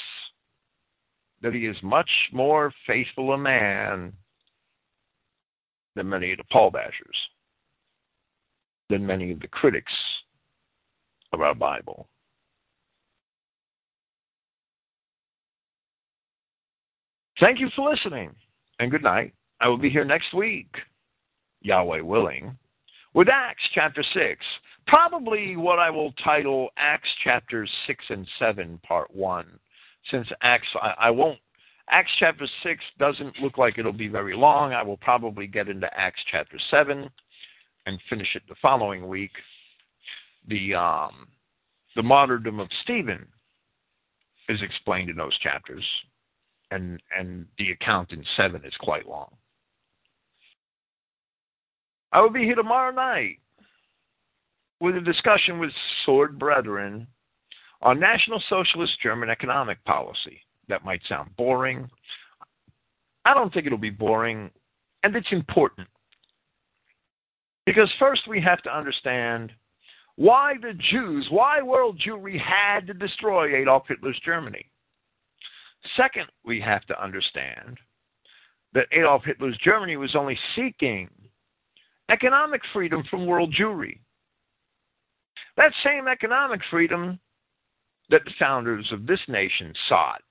[1.42, 4.12] that he is much more faithful a man
[5.96, 7.18] than many of the Paul bashers,
[8.88, 9.92] than many of the critics
[11.32, 12.06] of our Bible.
[17.40, 18.30] Thank you for listening,
[18.78, 19.34] and good night.
[19.60, 20.72] I will be here next week,
[21.62, 22.56] Yahweh willing,
[23.14, 24.40] with Acts chapter 6
[24.86, 29.46] probably what I will title Acts chapters 6 and 7, part 1.
[30.10, 31.38] Since Acts, I, I won't,
[31.90, 34.72] Acts chapter 6 doesn't look like it'll be very long.
[34.72, 37.08] I will probably get into Acts chapter 7
[37.86, 39.32] and finish it the following week.
[40.48, 41.28] The, um,
[41.94, 43.26] the martyrdom of Stephen
[44.48, 45.84] is explained in those chapters,
[46.70, 49.30] and, and the account in 7 is quite long.
[52.12, 53.38] I will be here tomorrow night
[54.80, 55.70] with a discussion with
[56.04, 57.06] Sword Brethren
[57.82, 60.40] on National Socialist German economic policy.
[60.68, 61.88] That might sound boring.
[63.24, 64.50] I don't think it'll be boring,
[65.02, 65.88] and it's important.
[67.64, 69.52] Because first we have to understand
[70.16, 74.64] why the Jews, why world Jewry had to destroy Adolf Hitler's Germany.
[75.96, 77.78] Second, we have to understand
[78.72, 81.08] that Adolf Hitler's Germany was only seeking
[82.10, 83.98] economic freedom from world Jewry.
[85.56, 87.18] That same economic freedom
[88.10, 90.22] that the founders of this nation sought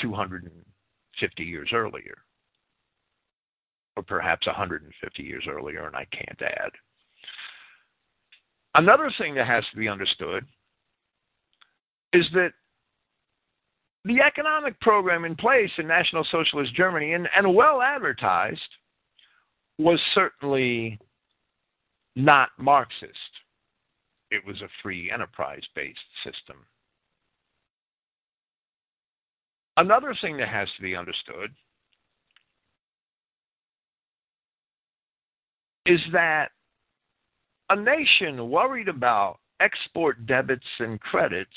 [0.00, 2.16] 250 years earlier,
[3.96, 6.70] or perhaps 150 years earlier, and I can't add.
[8.74, 10.46] Another thing that has to be understood
[12.12, 12.52] is that
[14.04, 18.60] the economic program in place in National Socialist Germany and, and well advertised
[19.78, 20.98] was certainly
[22.16, 23.12] not Marxist
[24.32, 26.56] it was a free enterprise based system.
[29.76, 31.50] Another thing that has to be understood
[35.84, 36.48] is that
[37.70, 41.50] a nation worried about export debits and credits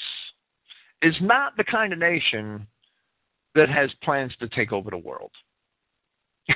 [1.01, 2.67] is not the kind of nation
[3.53, 5.31] that has plans to take over the world.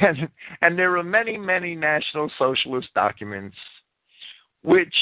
[0.02, 0.30] And,
[0.62, 3.58] and there are many, many National Socialist documents
[4.62, 4.94] which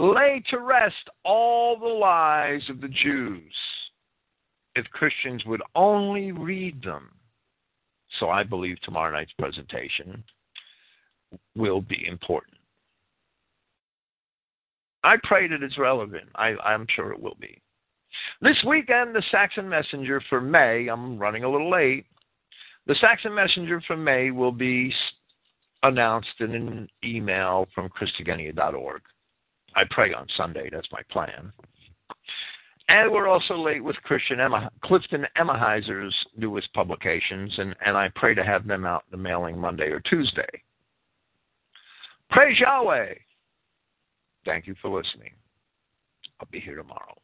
[0.00, 3.52] lay to rest all the lies of the Jews
[4.74, 7.10] if Christians would only read them.
[8.18, 10.24] So I believe tomorrow night's presentation
[11.54, 12.56] will be important.
[15.04, 16.28] I pray that it's relevant.
[16.34, 17.60] I, I'm sure it will be.
[18.42, 22.06] This weekend, the Saxon Messenger for May, I'm running a little late.
[22.86, 24.92] The Saxon Messenger for May will be
[25.82, 29.02] announced in an email from christogenea.org.
[29.76, 30.68] I pray on Sunday.
[30.70, 31.52] That's my plan.
[32.88, 38.34] And we're also late with Christian Emma, Clifton Emahiser's newest publications, and, and I pray
[38.34, 40.48] to have them out in the mailing Monday or Tuesday.
[42.30, 43.14] Praise Yahweh.
[44.44, 45.30] Thank you for listening.
[46.40, 47.16] I'll be here tomorrow.